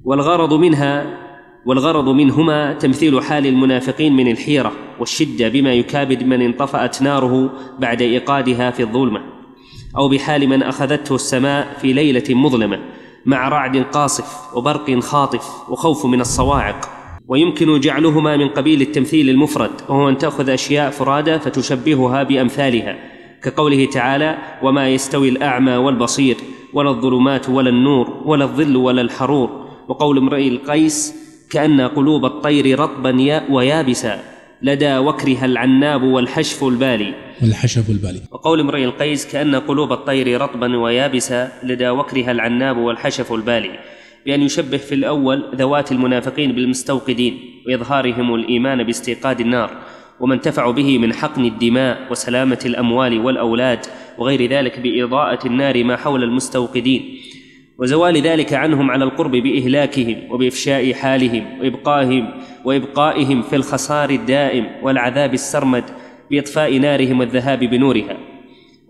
[0.04, 1.18] والغرض منها
[1.66, 8.70] والغرض منهما تمثيل حال المنافقين من الحيرة والشدة بما يكابد من انطفأت ناره بعد إيقادها
[8.70, 9.20] في الظلمة
[9.96, 12.78] أو بحال من أخذته السماء في ليلة مظلمة
[13.26, 16.97] مع رعد قاصف وبرق خاطف وخوف من الصواعق.
[17.28, 22.96] ويمكن جعلهما من قبيل التمثيل المفرد وهو أن تأخذ أشياء فرادى فتشبهها بأمثالها
[23.42, 26.36] كقوله تعالى وما يستوي الأعمى والبصير
[26.72, 31.14] ولا الظلمات ولا النور ولا الظل ولا الحرور وقول امرئ القيس
[31.50, 34.20] كأن قلوب الطير رطبا ويابسا
[34.62, 38.22] لدى وكرها العناب والحشف البالي والحشف البالي.
[38.30, 43.78] وقول امرئ القيس كأن قلوب الطير رطبا ويابسا لدى وكرها العناب والحشف البالي
[44.28, 49.70] بأن يشبه في الأول ذوات المنافقين بالمستوقدين وإظهارهم الإيمان باستيقاد النار
[50.20, 53.86] وما انتفعوا به من حقن الدماء وسلامة الأموال والأولاد
[54.18, 57.18] وغير ذلك بإضاءة النار ما حول المستوقدين.
[57.78, 62.28] وزوال ذلك عنهم على القرب بإهلاكهم وبإفشاء حالهم وابقائهم
[62.64, 65.84] وإبقائهم في الخسار الدائم والعذاب السرمد
[66.30, 68.16] بإطفاء نارهم والذهاب بنورها.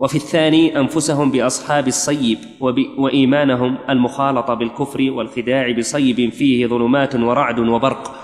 [0.01, 2.39] وفي الثاني أنفسهم بأصحاب الصيب
[2.99, 8.15] وإيمانهم المخالطة بالكفر والخداع بصيب فيه ظلمات ورعد وبرق.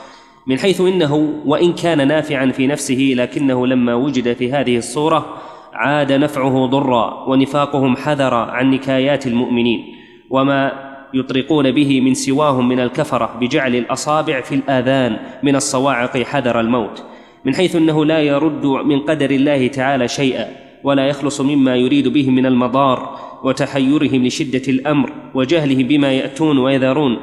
[0.47, 5.37] من حيث إنه وإن كان نافعا في نفسه لكنه لما وجد في هذه الصورة
[5.73, 9.95] عاد نفعه ضرا ونفاقهم حذر عن نكايات المؤمنين.
[10.31, 10.73] وما
[11.15, 17.03] يطرقون به من سواهم من الكفرة بجعل الأصابع في الآذان من الصواعق حذر الموت.
[17.45, 20.64] من حيث إنه لا يرد من قدر الله تعالى شيئا.
[20.85, 27.19] ولا يخلص مما يريد به من المضار وتحيرهم لشدة الأمر وجهلهم بما يأتون ويذرون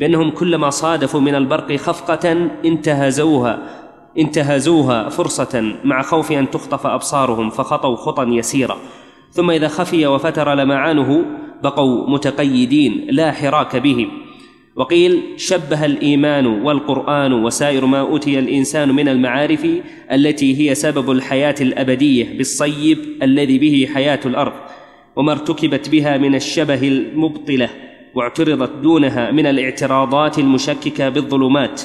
[0.00, 3.84] بأنهم كلما صادفوا من البرق خفقة انتهزوها
[4.18, 8.76] انتهزوها فرصة مع خوف أن تخطف أبصارهم فخطوا خطا يسيرة.
[9.30, 11.24] ثم إذا خفي وفتر لمعانه
[11.62, 14.23] بقوا متقيدين لا حراك بهم.
[14.76, 19.66] وقيل شبه الإيمان والقرآن وسائر ما أوتي الإنسان من المعارف
[20.12, 24.52] التي هي سبب الحياة الأبدية بالصيب الذي به حياة الأرض
[25.16, 27.70] وما ارتكبت بها من الشبه المبطلة
[28.14, 31.82] واعترضت دونها من الاعتراضات المشككة بالظلمات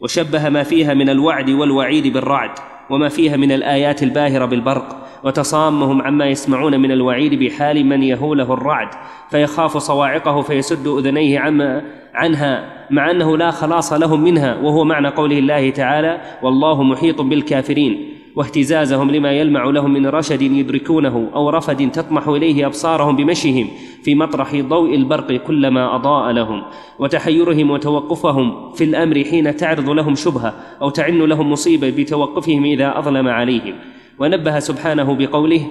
[0.00, 2.50] وشبه ما فيها من الوعد والوعيد بالرعد
[2.90, 8.88] وما فيها من الآيات الباهرة بالبرق وتصامهم عما يسمعون من الوعيد بحال من يهوله الرعد
[9.30, 11.82] فيخاف صواعقه فيسد أذنيه عما
[12.14, 18.16] عنها مع أنه لا خلاص لهم منها وهو معنى قوله الله تعالى والله محيط بالكافرين
[18.36, 23.68] واهتزازهم لما يلمع لهم من رشد يدركونه أو رفد تطمح إليه أبصارهم بمشيهم
[24.02, 26.62] في مطرح ضوء البرق كلما أضاء لهم
[26.98, 33.28] وتحيرهم وتوقفهم في الأمر حين تعرض لهم شبهة أو تعن لهم مصيبة بتوقفهم إذا أظلم
[33.28, 33.74] عليهم.
[34.18, 35.66] ونبه سبحانه بقوله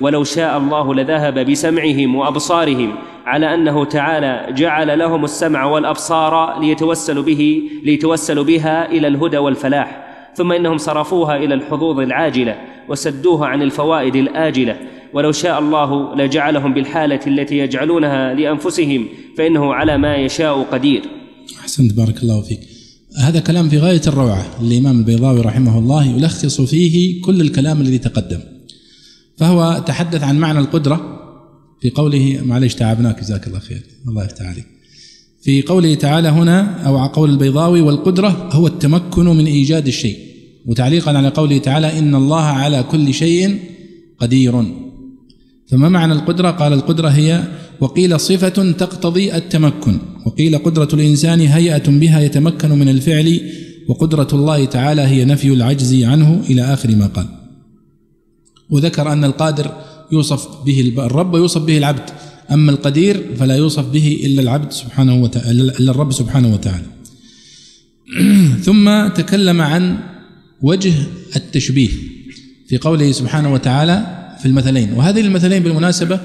[0.00, 2.94] ولو شاء الله لذهب بسمعهم وأبصارهم
[3.26, 10.52] على أنه تعالى جعل لهم السمع والأبصار ليتوسلوا به ليتوسلوا بها إلى الهدى والفلاح ثم
[10.52, 12.56] إنهم صرفوها إلى الحظوظ العاجلة
[12.88, 14.76] وسدوها عن الفوائد الآجلة.
[15.12, 21.02] ولو شاء الله لجعلهم بالحالة التي يجعلونها لأنفسهم فإنه على ما يشاء قدير.
[21.60, 22.60] أحسنت بارك الله فيك.
[23.16, 28.40] هذا كلام في غاية الروعة الإمام البيضاوي رحمه الله يلخص فيه كل الكلام الذي تقدم.
[29.36, 31.20] فهو تحدث عن معنى القدرة
[31.80, 34.66] في قوله معليش تعبناك جزاك الله خير الله يفتح عليك.
[35.42, 40.18] في قوله تعالى هنا أو قول البيضاوي والقدرة هو التمكن من إيجاد الشيء.
[40.66, 43.58] وتعليقا على قوله تعالى إن الله على كل شيء
[44.18, 44.64] قدير.
[45.70, 47.44] فما معنى القدرة؟ قال القدرة هي
[47.80, 49.98] وقيل صفة تقتضي التمكن.
[50.26, 53.40] وقيل قدرة الإنسان هيئة بها يتمكن من الفعل
[53.88, 57.26] وقدرة الله تعالى هي نفي العجز عنه إلى آخر ما قال.
[58.70, 59.76] وذكر أن القادر
[60.12, 62.10] يوصف به الرب ويوصف به العبد.
[62.50, 66.86] أما القدير فلا يوصف به إلا العبد سبحانه وتعالى إلا الرب سبحانه وتعالى.
[68.66, 69.98] ثم تكلم عن
[70.62, 70.92] وجه
[71.36, 71.90] التشبيه.
[72.68, 74.92] في قوله سبحانه وتعالى في المثلين.
[74.92, 76.20] وهذه المثلين بالمناسبة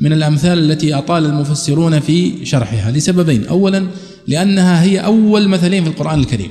[0.00, 3.46] من الأمثال التي أطال المفسرون في شرحها لسببين.
[3.46, 3.86] أولا
[4.28, 6.50] لأنها هي أول مثلين في القرآن الكريم.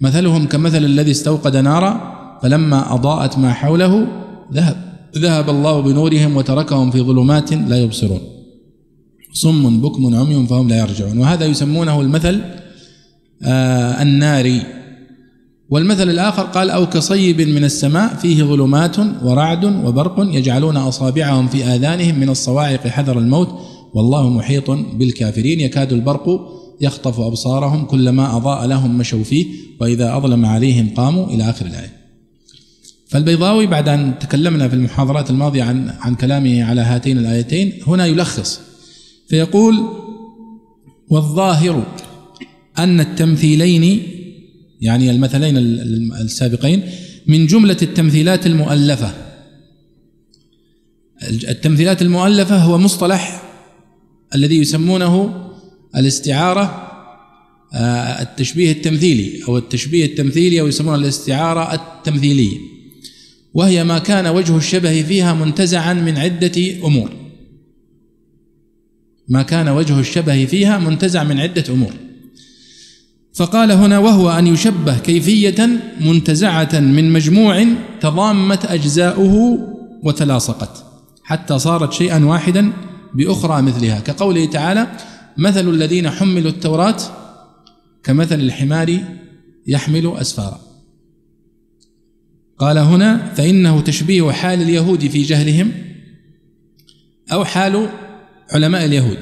[0.00, 4.06] مثلهم كمثل الذي استوقد نارا فلما أضاءت ما حوله
[4.54, 4.76] ذهب.
[5.18, 8.20] ذهب الله بنورهم وتركهم في ظلمات لا يبصرون.
[9.32, 11.18] صم بكم عمي فهم لا يرجعون.
[11.18, 12.40] وهذا يسمونه المثل
[13.42, 14.62] آه الناري.
[15.70, 22.20] والمثل الآخر قال أو كصيب من السماء فيه ظلمات ورعد وبرق يجعلون أصابعهم في آذانهم
[22.20, 23.48] من الصواعق حذر الموت
[23.94, 25.60] والله محيط بالكافرين.
[25.60, 26.40] يكاد البرق
[26.80, 29.46] يخطف أبصارهم كلما أضاء لهم مشوا فيه
[29.80, 31.92] وإذا أظلم عليهم قاموا إلى آخر الآية.
[33.08, 38.60] فالبيضاوي بعد أن تكلمنا في المحاضرات الماضية عن عن كلامه على هاتين الآيتين هنا يلخص
[39.28, 39.82] فيقول
[41.10, 41.82] والظاهر
[42.78, 44.02] أن التمثيلين
[44.80, 45.56] يعني المثلين
[46.20, 46.82] السابقين
[47.26, 49.14] من جملة التمثيلات المؤلفة.
[51.22, 53.42] التمثيلات المؤلفة هو مصطلح
[54.34, 55.44] الذي يسمونه
[55.96, 56.84] الاستعارة
[57.74, 62.58] آه، التشبيه التمثيلي أو التشبيه التمثيلي أو يسمونه الاستعارة التمثيلية.
[63.54, 67.10] وهي ما كان وجه الشبه فيها منتزعا من عدة أمور.
[69.28, 72.07] ما كان وجه الشبه فيها منتزع من عدة أمور.
[73.38, 75.68] فقال هنا وهو أن يشبه كيفية
[76.00, 77.66] منتزعة من مجموع
[78.00, 79.58] تضامت أجزاؤه
[80.02, 80.84] وتلاصقت
[81.24, 82.72] حتى صارت شيئا واحدا
[83.14, 84.00] بأخرى مثلها.
[84.00, 84.86] كقوله تعالى
[85.36, 86.96] مثل الذين حملوا التوراة
[88.02, 88.98] كمثل الحمار
[89.66, 90.60] يحمل أسفارا
[92.58, 95.72] قال هنا فإنه تشبيه حال اليهود في جهلهم
[97.32, 97.88] أو حال
[98.50, 99.18] علماء اليهود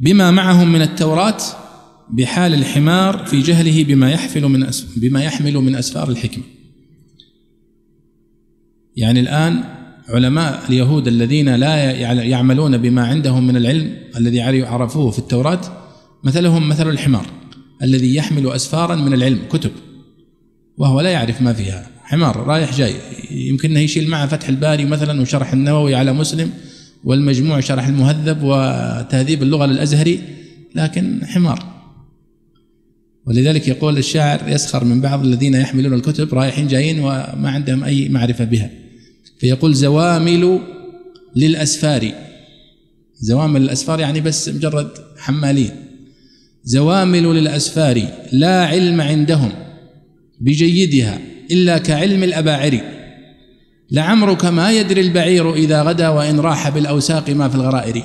[0.00, 1.38] بما معهم من التوراة
[2.10, 6.44] بحال الحمار في جهله بما يحفل من بما يحمل من أسفار الحكمة.
[8.96, 9.64] يعني الآن
[10.08, 11.90] علماء اليهود الذين لا
[12.22, 15.60] يعملون بما عندهم من العلم الذي عرفوه في التوراة
[16.24, 17.26] مثلهم مثل الحمار
[17.82, 19.70] الذي يحمل أسفارا من العلم كتب
[20.76, 21.94] وهو لا يعرف ما فيها.
[22.04, 22.94] حمار رايح جاي
[23.30, 26.50] يمكن انه يشيل معه فتح الباري مثلا وشرح النووي على مسلم
[27.04, 30.20] والمجموع شرح المهذب وتهذيب اللغة للأزهري
[30.74, 31.73] لكن حمار
[33.26, 38.44] ولذلك يقول الشاعر يسخر من بعض الذين يحملون الكتب رايحين جايين وما عندهم أي معرفة
[38.44, 38.70] بها.
[39.38, 40.60] فيقول زوامل
[41.36, 42.12] للأسفار.
[43.20, 45.70] زوامل الاسفار يعني بس مجرد حمالين.
[46.64, 48.08] زوامل للأسفار.
[48.32, 49.52] لا علم عندهم
[50.40, 51.20] بجيدها
[51.50, 52.80] إلا كعلم الأباعر.
[53.90, 58.04] لعمرك ما يدري البعير إذا غدا وإن راح بالأوساق ما في الغرائر.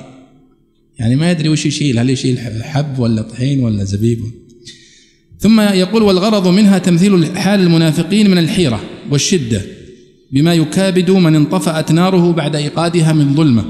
[0.98, 1.98] يعني ما يدري وش يشيل.
[1.98, 4.20] هل يشيل حب ولا طحين ولا زبيب؟
[5.40, 8.80] ثم يقول والغرض منها تمثيل حال المنافقين من الحيرة
[9.10, 9.62] والشدة
[10.32, 13.64] بما يكابد من انطفأت ناره بعد إيقادها من ظلمة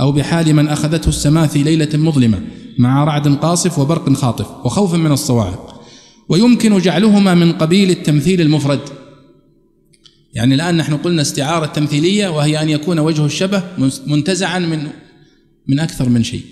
[0.00, 2.40] أو بحال من أخذته السماء في ليلة مظلمة
[2.78, 5.82] مع رعد قاصف وبرق خاطف وخوف من الصواعق.
[6.28, 8.80] ويمكن جعلهما من قبيل التمثيل المفرد.
[10.34, 13.62] يعني الآن نحن قلنا استعارة تمثيلية وهي أن يكون وجه الشبه
[14.06, 14.86] منتزعا من
[15.68, 16.42] من أكثر من شيء.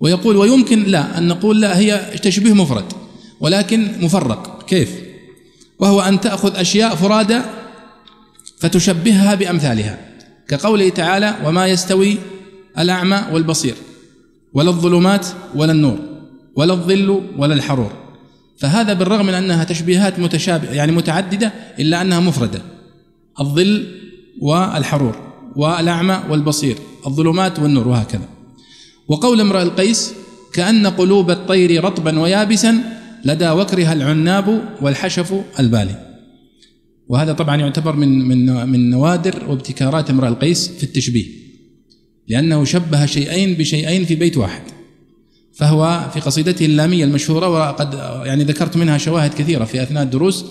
[0.00, 2.84] ويقول ويمكن لا أن نقول لا هي تشبيه مفرد.
[3.40, 4.64] ولكن مفرق.
[4.66, 4.90] كيف؟
[5.78, 7.40] وهو أن تأخذ أشياء فرادى
[8.58, 9.98] فتشبهها بأمثالها.
[10.48, 12.16] كقوله تعالى وما يستوي
[12.78, 13.74] الأعمى والبصير
[14.54, 15.98] ولا الظلمات ولا النور
[16.56, 17.92] ولا الظل ولا الحرور.
[18.58, 22.62] فهذا بالرغم من أنها تشبيهات متشابهة يعني متعددة إلا أنها مفردة.
[23.40, 23.86] الظل
[24.40, 25.16] والحرور
[25.56, 28.28] والأعمى والبصير الظلمات والنور وهكذا.
[29.08, 30.14] وقول امرأ القيس
[30.52, 36.08] كأن قلوب الطير رطبا ويابسا لدى وكرها العناب والحشف البالي.
[37.08, 41.26] وهذا طبعا يعتبر من من من نوادر وابتكارات امرأ القيس في التشبيه
[42.28, 44.62] لأنه شبه شيئين بشيئين في بيت واحد.
[45.54, 47.94] فهو في قصيدته اللامية المشهورة وقد
[48.26, 50.44] يعني ذكرت منها شواهد كثيرة في أثناء الدروس.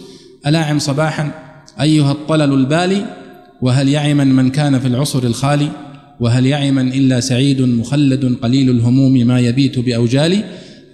[0.48, 1.32] ألاعم صباحا
[1.82, 3.06] أيها الطلل البالي
[3.62, 5.70] وهل يعما من كان في العصر الخالي؟
[6.20, 10.44] وهل يعما إلا سعيد مخلد قليل الهموم ما يبيت بأوجالي؟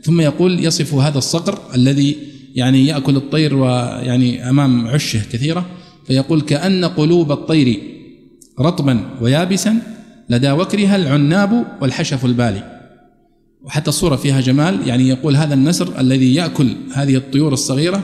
[0.04, 2.18] ثم يقول يصف هذا الصقر الذي
[2.56, 5.66] يعني يأكل الطير ويعني أمام عشه كثيرة
[6.08, 7.82] فيقول كأن قلوب الطير
[8.60, 9.78] رطبا ويابسا
[10.30, 12.74] لدى وكرها العناب والحشف البالي.
[13.64, 18.04] وحتى الصورة فيها جمال يعني يقول هذا النسر الذي يأكل هذه الطيور الصغيرة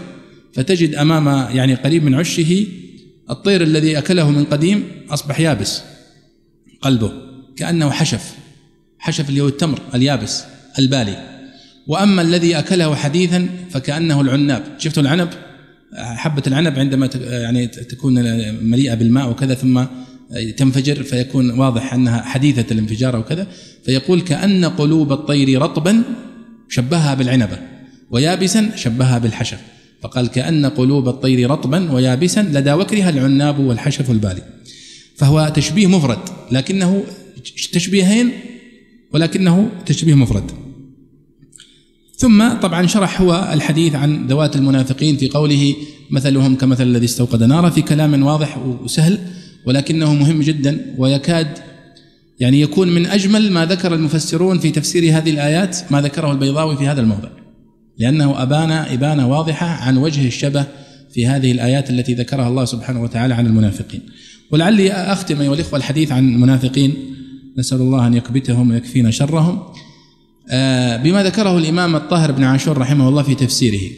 [0.53, 2.65] فتجد أمام يعني قريب من عشه
[3.29, 5.81] الطير الذي أكله من قديم أصبح يابس
[6.81, 7.11] قلبه
[7.55, 8.33] كأنه حشف
[8.99, 10.43] حشف اللي هو التمر اليابس
[10.79, 11.38] البالي.
[11.89, 14.63] وأما الذي أكله حديثا فكأنه العناب.
[14.77, 15.29] شفتوا العنب؟
[15.95, 18.13] حبة العنب عندما يعني تكون
[18.63, 19.83] مليئة بالماء وكذا ثم
[20.57, 23.47] تنفجر فيكون واضح أنها حديثة الانفجار أو كذا
[23.85, 26.03] فيقول كأن قلوب الطير رطبا
[26.69, 27.57] شبهها بالعنبة
[28.11, 29.59] ويابسا شبهها بالحشف
[30.01, 34.41] فقال كأن قلوب الطير رطبا ويابسا لدى وكرها العناب والحشف البالي.
[35.15, 36.19] فهو تشبيه مفرد
[36.51, 37.03] لكنه
[37.73, 38.31] تشبيهين
[39.13, 40.51] ولكنه تشبيه مفرد.
[42.19, 45.75] ثم طبعا شرح هو الحديث عن ذوات المنافقين في قوله
[46.11, 49.19] مثلهم كمثل الذي استوقد نارا في كلام واضح وسهل
[49.65, 51.47] ولكنه مهم جدا ويكاد
[52.39, 56.87] يعني يكون من أجمل ما ذكر المفسرون في تفسير هذه الآيات ما ذكره البيضاوي في
[56.87, 57.29] هذا الموضع.
[57.97, 60.65] لأنه أبان إبانة واضحة عن وجه الشبه
[61.13, 64.01] في هذه الآيات التي ذكرها الله سبحانه وتعالى عن المنافقين.
[64.51, 66.93] ولعلي أختم أيها الإخوة الحديث عن المنافقين.
[67.57, 69.59] نسأل الله أن يكبتهم ويكفينا شرهم.
[71.03, 73.91] بما ذكره الإمام الطاهر بن عاشور رحمه الله في تفسيره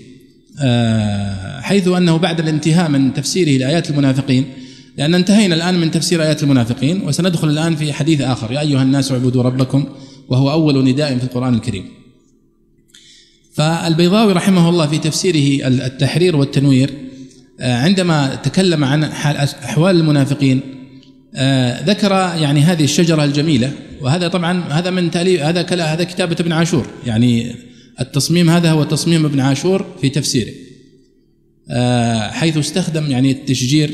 [0.60, 4.46] آه، حيث أنه بعد الانتهاء من تفسيره لآيات المنافقين
[4.98, 8.52] لأن انتهينا الآن من تفسير آيات المنافقين وسندخل الآن في حديث آخر.
[8.52, 9.86] يا أيها الناس اعبدوا ربكم
[10.30, 11.86] وهو أول نداء في القرآن الكريم.
[13.54, 16.94] فالبيضاوي رحمه الله في تفسيره التحرير والتنوير
[17.60, 20.62] آه، عندما تكلم عن أحوال المنافقين
[21.36, 23.72] آه، ذكر يعني هذه الشجرة الجميلة
[24.02, 26.88] وهذا طبعا هذا من تأليف هذا هذا كتابة ابن عاشور.
[27.06, 27.56] يعني
[28.00, 30.52] التصميم هذا هو تصميم ابن عاشور في تفسيره.
[31.70, 33.92] آه، حيث استخدم يعني التشجير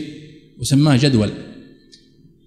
[0.60, 1.32] وسماه جدول.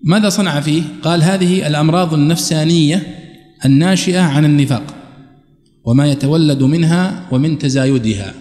[0.02, 3.16] ماذا صنع فيه؟ قال هذه الأمراض النفسانية
[3.64, 4.94] الناشئة عن النفاق
[5.84, 8.34] وما يتولد منها ومن تزايدها.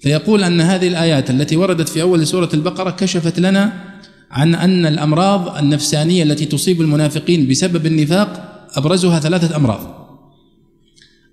[0.00, 3.93] فيقول أن هذه الآيات التي وردت في أول سورة البقرة كشفت لنا
[4.34, 10.08] عن أن الأمراض النفسانية التي تصيب المنافقين بسبب النفاق أبرزها ثلاثة أمراض.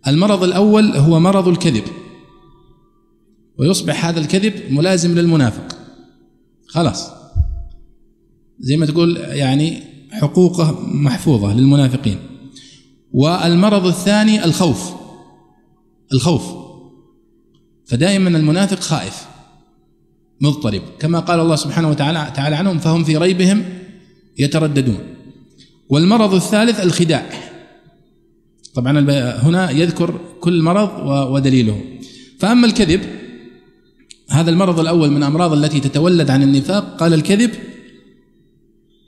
[0.07, 1.83] المرض الأول هو مرض الكذب.
[3.59, 5.77] ويصبح هذا الكذب ملازم للمنافق.
[6.67, 7.09] خلاص.
[8.59, 12.17] زي ما تقول يعني حقوقه محفوظة للمنافقين.
[13.11, 14.93] والمرض الثاني الخوف.
[16.13, 16.43] الخوف.
[17.85, 19.30] فدائما المنافق خائف.
[20.41, 20.81] مضطرب.
[20.99, 23.63] كما قال الله سبحانه وتعالى تعالى عنهم فهم في ريبهم
[24.37, 24.99] يترددون.
[25.89, 27.29] والمرض الثالث الخداع.
[28.73, 28.99] طبعا
[29.43, 30.89] هنا يذكر كل مرض
[31.31, 31.81] ودليله.
[32.39, 33.01] فأما الكذب
[34.29, 36.97] هذا المرض الأول من أمراض التي تتولد عن النفاق.
[36.97, 37.51] قال الكذب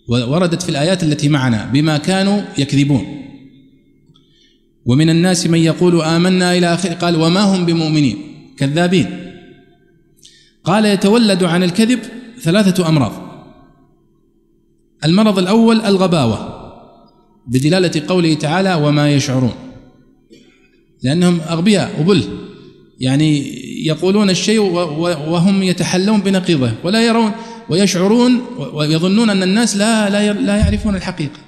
[0.07, 3.05] وردت في الآيات التي معنا بما كانوا يكذبون.
[4.85, 8.18] ومن الناس من يقول آمنا إلى اخره قال وما هم بمؤمنين
[8.57, 9.23] كذابين.
[10.64, 11.99] قال يتولد عن الكذب
[12.41, 13.11] ثلاثة أمراض.
[15.06, 16.64] المرض الأول الغباوة
[17.48, 19.53] بدلالة قوله تعالى وما يشعرون
[21.03, 22.23] لأنهم أغبياء وبل
[22.99, 27.31] يعني يقولون الشيء وهم يتحلون بنقيضه ولا يرون
[27.69, 28.41] ويشعرون
[28.73, 31.40] ويظنون أن الناس لا لا لا يعرفون الحقيقة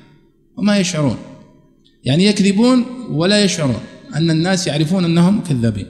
[0.58, 1.18] وما يشعرون
[2.04, 3.80] يعني يكذبون ولا يشعرون
[4.16, 5.88] أن الناس يعرفون أنهم كذابين.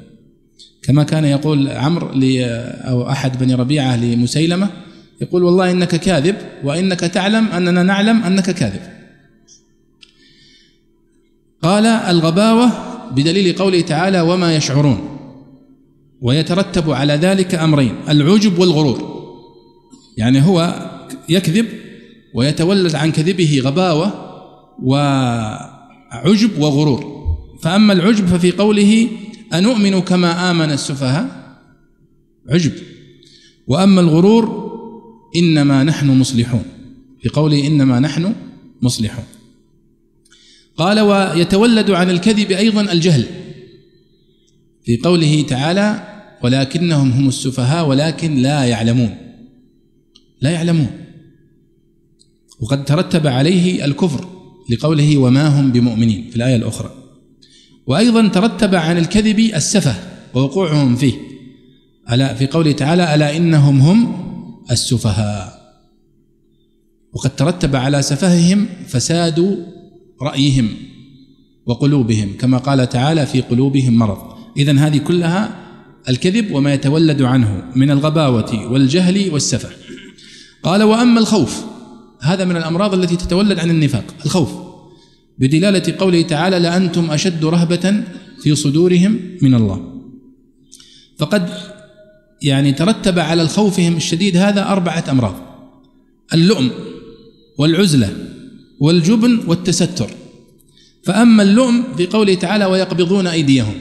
[0.85, 2.09] كما كان يقول عمرو
[2.89, 4.69] أو أحد بني ربيعة لمسيلمة
[5.21, 8.81] يقول والله إنك كاذب وإنك تعلم أننا نعلم أنك كاذب.
[11.63, 12.71] قال الغباوة
[13.11, 15.17] بدليل قوله تعالى وما يشعرون
[16.21, 19.15] ويترتب على ذلك أمرين العجب والغرور.
[20.17, 20.73] يعني هو
[21.29, 21.65] يكذب
[22.33, 24.13] ويتولد عن كذبه غباوة
[24.83, 27.15] وعجب وغرور.
[27.61, 29.07] فأما العجب ففي قوله
[29.57, 31.57] أنؤمن كما آمن السفهاء؟
[32.49, 32.71] عجب.
[33.67, 34.71] وأما الغرور
[35.35, 36.63] إنما نحن مصلحون.
[37.21, 38.35] في قوله إنما نحن
[38.81, 39.25] مصلحون.
[40.77, 43.25] قال ويتولد عن الكذب أيضا الجهل.
[44.85, 46.07] في قوله تعالى
[46.43, 49.17] ولكنهم هم السفهاء ولكن لا يعلمون.
[50.41, 50.91] لا يعلمون.
[52.59, 54.27] وقد ترتب عليه الكفر
[54.69, 56.29] لقوله وما هم بمؤمنين.
[56.29, 57.04] في الآية الأخرى.
[57.87, 59.95] وأيضا ترتب عن الكذب السفه
[60.33, 61.13] ووقوعهم فيه.
[62.11, 64.25] ألا في قوله تعالى ألا إنهم هم
[64.71, 65.65] السفهاء.
[67.13, 69.65] وقد ترتب على سفههم فساد
[70.21, 70.69] رأيهم
[71.65, 74.17] وقلوبهم كما قال تعالى في قلوبهم مرض.
[74.57, 75.55] إذا هذه كلها
[76.09, 79.69] الكذب وما يتولد عنه من الغباوة والجهل والسفه.
[80.63, 81.63] قال وأما الخوف
[82.21, 84.64] هذا من الأمراض التي تتولد عن النفاق الخوف.
[85.39, 88.03] بدلالة قوله تعالى لأنتم أشد رهبة
[88.41, 90.01] في صدورهم من الله.
[91.17, 91.49] فقد
[92.41, 95.35] يعني ترتب على خوفهم الشديد هذا أربعة أمراض
[96.33, 96.71] اللؤم
[97.57, 98.13] والعزلة
[98.79, 100.09] والجبن والتستر.
[101.03, 103.73] فأما اللؤم في قوله تعالى ويقبضون أيديهم.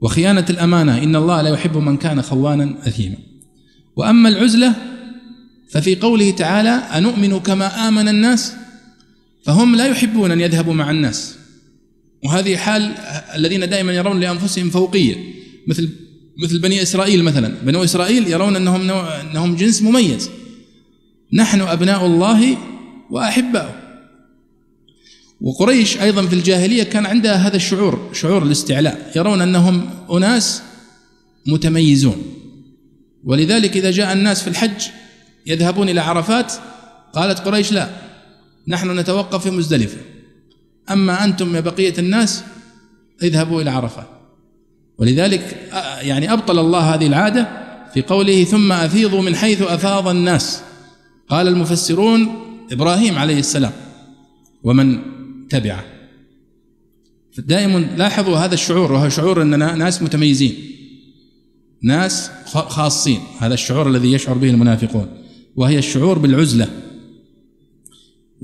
[0.00, 3.16] وخيانة الأمانة إن الله لا يحب من كان خوانا أثيما.
[3.96, 4.74] وأما العزلة
[5.70, 8.54] ففي قوله تعالى أنؤمن كما آمن الناس
[9.44, 11.36] فهم لا يحبون أن يذهبوا مع الناس.
[12.24, 12.82] وهذه حال
[13.34, 15.16] الذين دائما يرون لأنفسهم فوقية.
[15.68, 15.90] مثل
[16.38, 17.48] مثل بني إسرائيل مثلا.
[17.62, 20.30] بنو إسرائيل يرون أنهم, أنهم جنس مميز.
[21.32, 22.56] نحن أبناء الله
[23.10, 23.74] وأحباؤه.
[25.40, 29.12] وقريش أيضا في الجاهلية كان عندها هذا الشعور شعور الاستعلاء.
[29.16, 30.62] يرون أنهم أناس
[31.46, 32.22] متميزون.
[33.24, 34.82] ولذلك إذا جاء الناس في الحج
[35.46, 36.52] يذهبون إلى عرفات
[37.14, 38.13] قالت قريش لا.
[38.68, 39.98] نحن نتوقف في مزدلفة
[40.90, 42.44] أما أنتم يا بقية الناس
[43.22, 44.06] اذهبوا إلى عرفات
[44.98, 45.70] ولذلك
[46.00, 47.48] يعني أبطل الله هذه العادة
[47.94, 50.60] في قوله ثم أفيضوا من حيث أفاض الناس
[51.28, 52.28] قال المفسرون
[52.72, 53.72] إبراهيم عليه السلام
[54.62, 54.98] ومن
[55.48, 55.84] تبعه
[57.38, 60.74] دائما لاحظوا هذا الشعور وهو شعور أننا ناس متميزين
[61.84, 63.20] ناس خاصين.
[63.38, 65.06] هذا الشعور الذي يشعر به المنافقون
[65.56, 66.68] وهي الشعور بالعزلة.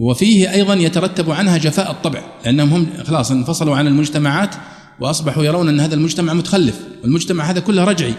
[0.01, 4.55] وفيه أيضا يترتب عنها جفاء الطبع لأنهم هم خلاص انفصلوا عن المجتمعات
[5.01, 8.15] وأصبحوا يرون أن هذا المجتمع متخلف والمجتمع هذا كله رجعي.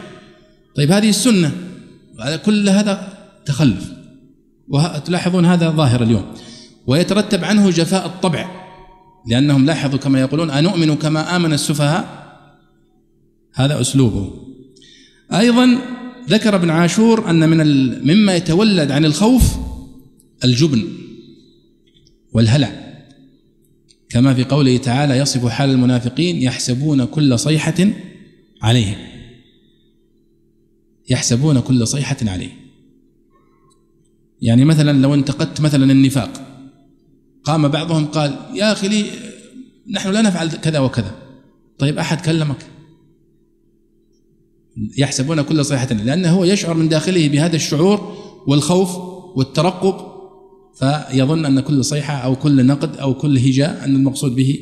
[0.76, 1.52] طيب هذه السنة
[2.46, 3.08] كل هذا
[3.46, 3.92] تخلف.
[4.68, 6.26] وتلاحظون هذا ظاهر اليوم.
[6.88, 8.52] ويترتب عنه جفاء الطبع
[9.28, 12.22] لأنهم لاحظوا كما يقولون أنؤمن كما آمن السفهاء؟
[13.54, 14.34] هذا أسلوبه
[15.34, 15.78] أيضا
[16.30, 17.58] ذكر ابن عاشور أن من
[18.08, 19.56] مما يتولد عن الخوف
[20.44, 20.88] الجبن.
[22.34, 22.92] والهلع.
[24.10, 27.88] كما في قوله تعالى يصف حال المنافقين يحسبون كل صيحة
[28.62, 28.98] عليهم.
[31.10, 32.58] يحسبون كل صيحة عليهم.
[34.42, 36.32] يعني مثلا لو انتقدت مثلا النفاق
[37.44, 39.06] قام بعضهم قال يا أخي لي
[39.92, 41.16] نحن لا نفعل كذا وكذا.
[41.80, 42.66] طيب أحد كلمك؟
[44.98, 48.18] يحسبون كل صيحة لأنه هو يشعر من داخله بهذا الشعور
[48.48, 48.96] والخوف
[49.38, 50.11] والترقب
[50.76, 54.60] فيظن أن كل صيحة أو كل نقد أو كل هجاء أن المقصود به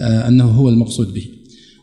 [0.00, 1.26] آه، أنه هو المقصود به.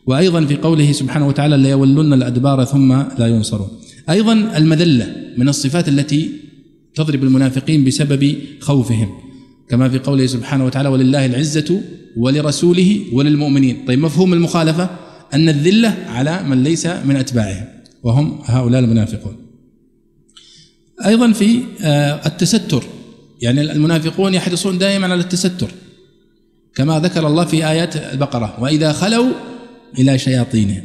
[0.06, 3.68] وأيضا في قوله سبحانه وتعالى ليولن الأدبار ثم لا ينصرون.
[4.10, 6.30] أيضا المذلة من الصفات التي
[6.94, 9.08] تضرب المنافقين بسبب خوفهم.
[9.68, 11.80] كما في قوله سبحانه وتعالى ولله العزة
[12.16, 13.84] ولرسوله وللمؤمنين.
[13.86, 14.90] طيب مفهوم المخالفة؟
[15.34, 17.66] أن الذلة على من ليس من أتباعهم
[18.02, 19.36] وهم هؤلاء المنافقون.
[21.06, 22.84] أيضا في آه، التستر
[23.44, 25.70] يعني المنافقون يحرصون دائما على التستر
[26.74, 29.32] كما ذكر الله في آيات البقرة وإذا خلوا
[29.98, 30.82] إلى شياطينهم.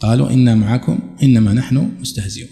[0.00, 2.48] قالوا إنا معكم إنما نحن مستهزئون.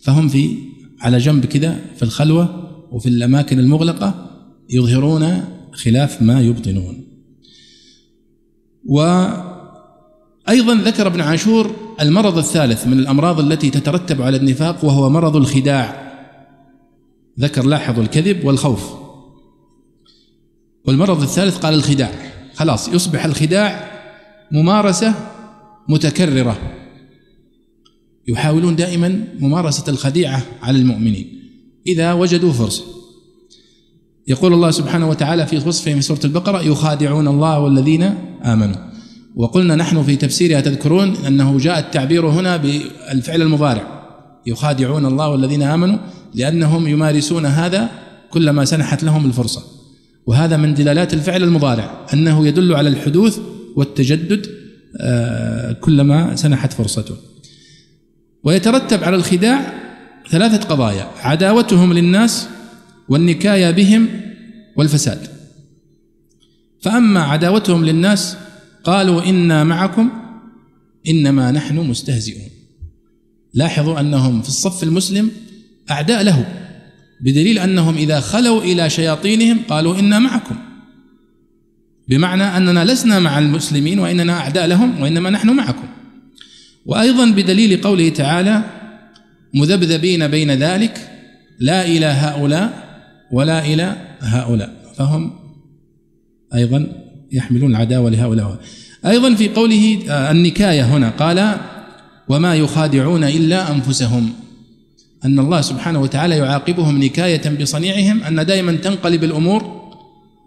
[0.00, 0.56] فهم في
[1.00, 4.30] على جنب كذا في الخلوة وفي الأماكن المغلقة
[4.70, 7.04] يظهرون خلاف ما يبطنون.
[8.84, 16.05] وأيضا ذكر ابن عاشور المرض الثالث من الأمراض التي تترتب على النفاق وهو مرض الخداع.
[17.40, 18.94] ذكر لاحظوا الكذب والخوف.
[20.84, 22.12] والمرض الثالث قال الخداع.
[22.54, 23.90] خلاص يصبح الخداع
[24.52, 25.14] ممارسة
[25.88, 26.58] متكررة.
[28.28, 31.42] يحاولون دائما ممارسة الخديعة على المؤمنين.
[31.86, 32.84] إذا وجدوا فرصة.
[34.28, 38.02] يقول الله سبحانه وتعالى في وصفه في سورة البقرة يخادعون الله والذين
[38.44, 38.76] آمنوا.
[39.36, 44.06] وقلنا نحن في تفسيرها تذكرون أنه جاء التعبير هنا بالفعل المضارع.
[44.46, 45.98] يخادعون الله والذين آمنوا.
[46.34, 47.90] لأنهم يمارسون هذا
[48.30, 49.62] كلما سنحت لهم الفرصة.
[50.26, 53.38] وهذا من دلالات الفعل المضارع أنه يدل على الحدوث
[53.76, 54.46] والتجدد
[55.00, 57.16] آه، كلما سنحت فرصته.
[58.44, 59.72] ويترتب على الخداع
[60.30, 62.48] ثلاثة قضايا عداوتهم للناس
[63.08, 64.08] والنكاية بهم
[64.76, 65.18] والفساد.
[66.80, 68.36] فأما عداوتهم للناس
[68.84, 70.10] قالوا إنا معكم
[71.08, 72.50] إنما نحن مستهزئون.
[73.54, 75.30] لاحظوا أنهم في الصف المسلم
[75.90, 76.46] أعداء له
[77.20, 80.56] بدليل أنهم إذا خلوا إلى شياطينهم قالوا إنا معكم.
[82.08, 85.88] بمعنى أننا لسنا مع المسلمين وإننا أعداء لهم وإنما نحن معكم.
[86.86, 88.62] وأيضا بدليل قوله تعالى
[89.54, 91.10] مذبذبين بين ذلك
[91.58, 92.86] لا إلى هؤلاء
[93.32, 94.92] ولا إلى هؤلاء.
[94.96, 95.32] فهم
[96.54, 96.86] أيضا
[97.32, 98.58] يحملون العداوة لهؤلاء.
[99.06, 101.56] أيضا في قوله آه، النكاية هنا قال
[102.28, 104.45] وما يخادعون إلا أنفسهم.
[105.26, 109.90] أن الله سبحانه وتعالى يعاقبهم نكاية بصنيعهم أن دائما تنقلب الأمور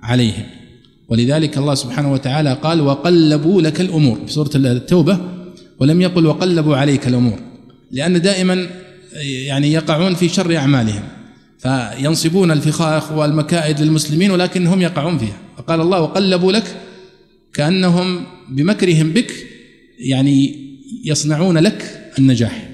[0.04, 0.44] عليهم.
[1.10, 5.20] ولذلك الله سبحانه وتعالى قال وقلبوا لك الأمور في سورة التوبة
[5.80, 7.40] ولم يقل وقلبوا عليك الأمور
[7.92, 8.68] لأن دائما
[9.22, 11.04] يعني يقعون في شر أعمالهم.
[11.60, 15.38] فينصبون الفخاخ والمكائد للمسلمين ولكن هم يقعون فيها.
[15.58, 16.76] فقال الله وقلبوا لك
[17.54, 19.32] كأنهم بمكرهم بك
[20.00, 20.56] يعني
[21.06, 22.69] يصنعون لك النجاح.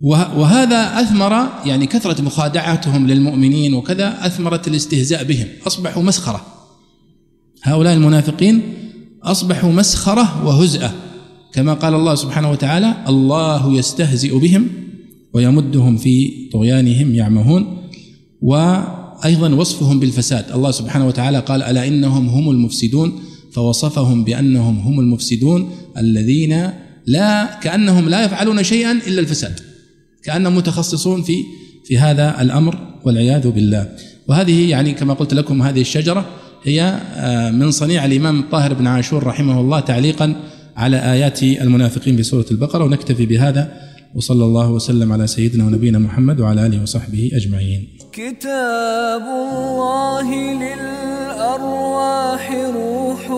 [0.00, 6.46] وهذا أثمر يعني كثرة مخادعتهم للمؤمنين وكذا أثمرت الاستهزاء بهم أصبحوا مسخرة.
[7.62, 8.62] هؤلاء المنافقين
[9.22, 10.94] أصبحوا مسخرة وهزءة.
[11.52, 14.68] كما قال الله سبحانه وتعالى الله يستهزئ بهم
[15.32, 17.88] ويمدهم في طغيانهم يعمهون.
[18.42, 20.52] وأيضا وصفهم بالفساد.
[20.52, 23.20] الله سبحانه وتعالى قال ألا إنهم هم المفسدون؟
[23.52, 26.70] فوصفهم بأنهم هم المفسدون الذين
[27.06, 29.60] لا كأنهم لا يفعلون شيئا إلا الفساد.
[30.26, 31.44] كانهم متخصصون في
[31.84, 33.88] في هذا الأمر والعياذ بالله
[34.28, 36.24] وهذه يعني كما قلت لكم هذه الشجرة
[36.64, 40.34] هي آه، من صنيع الإمام الطاهر بن عاشور رحمه الله تعليقا
[40.76, 43.72] على آيات المنافقين في سورة البقرة ونكتفي بهذا
[44.14, 47.88] وصلى الله وسلم على سيدنا ونبينا محمد وعلى آله وصحبه أجمعين.
[48.12, 53.30] كتاب الله للأرواح روح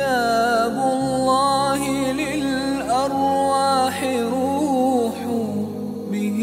[0.00, 5.18] كتاب الله للأرواح روح
[6.12, 6.40] به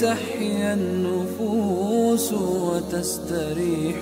[0.00, 3.96] تحيا النفوس وتستريح.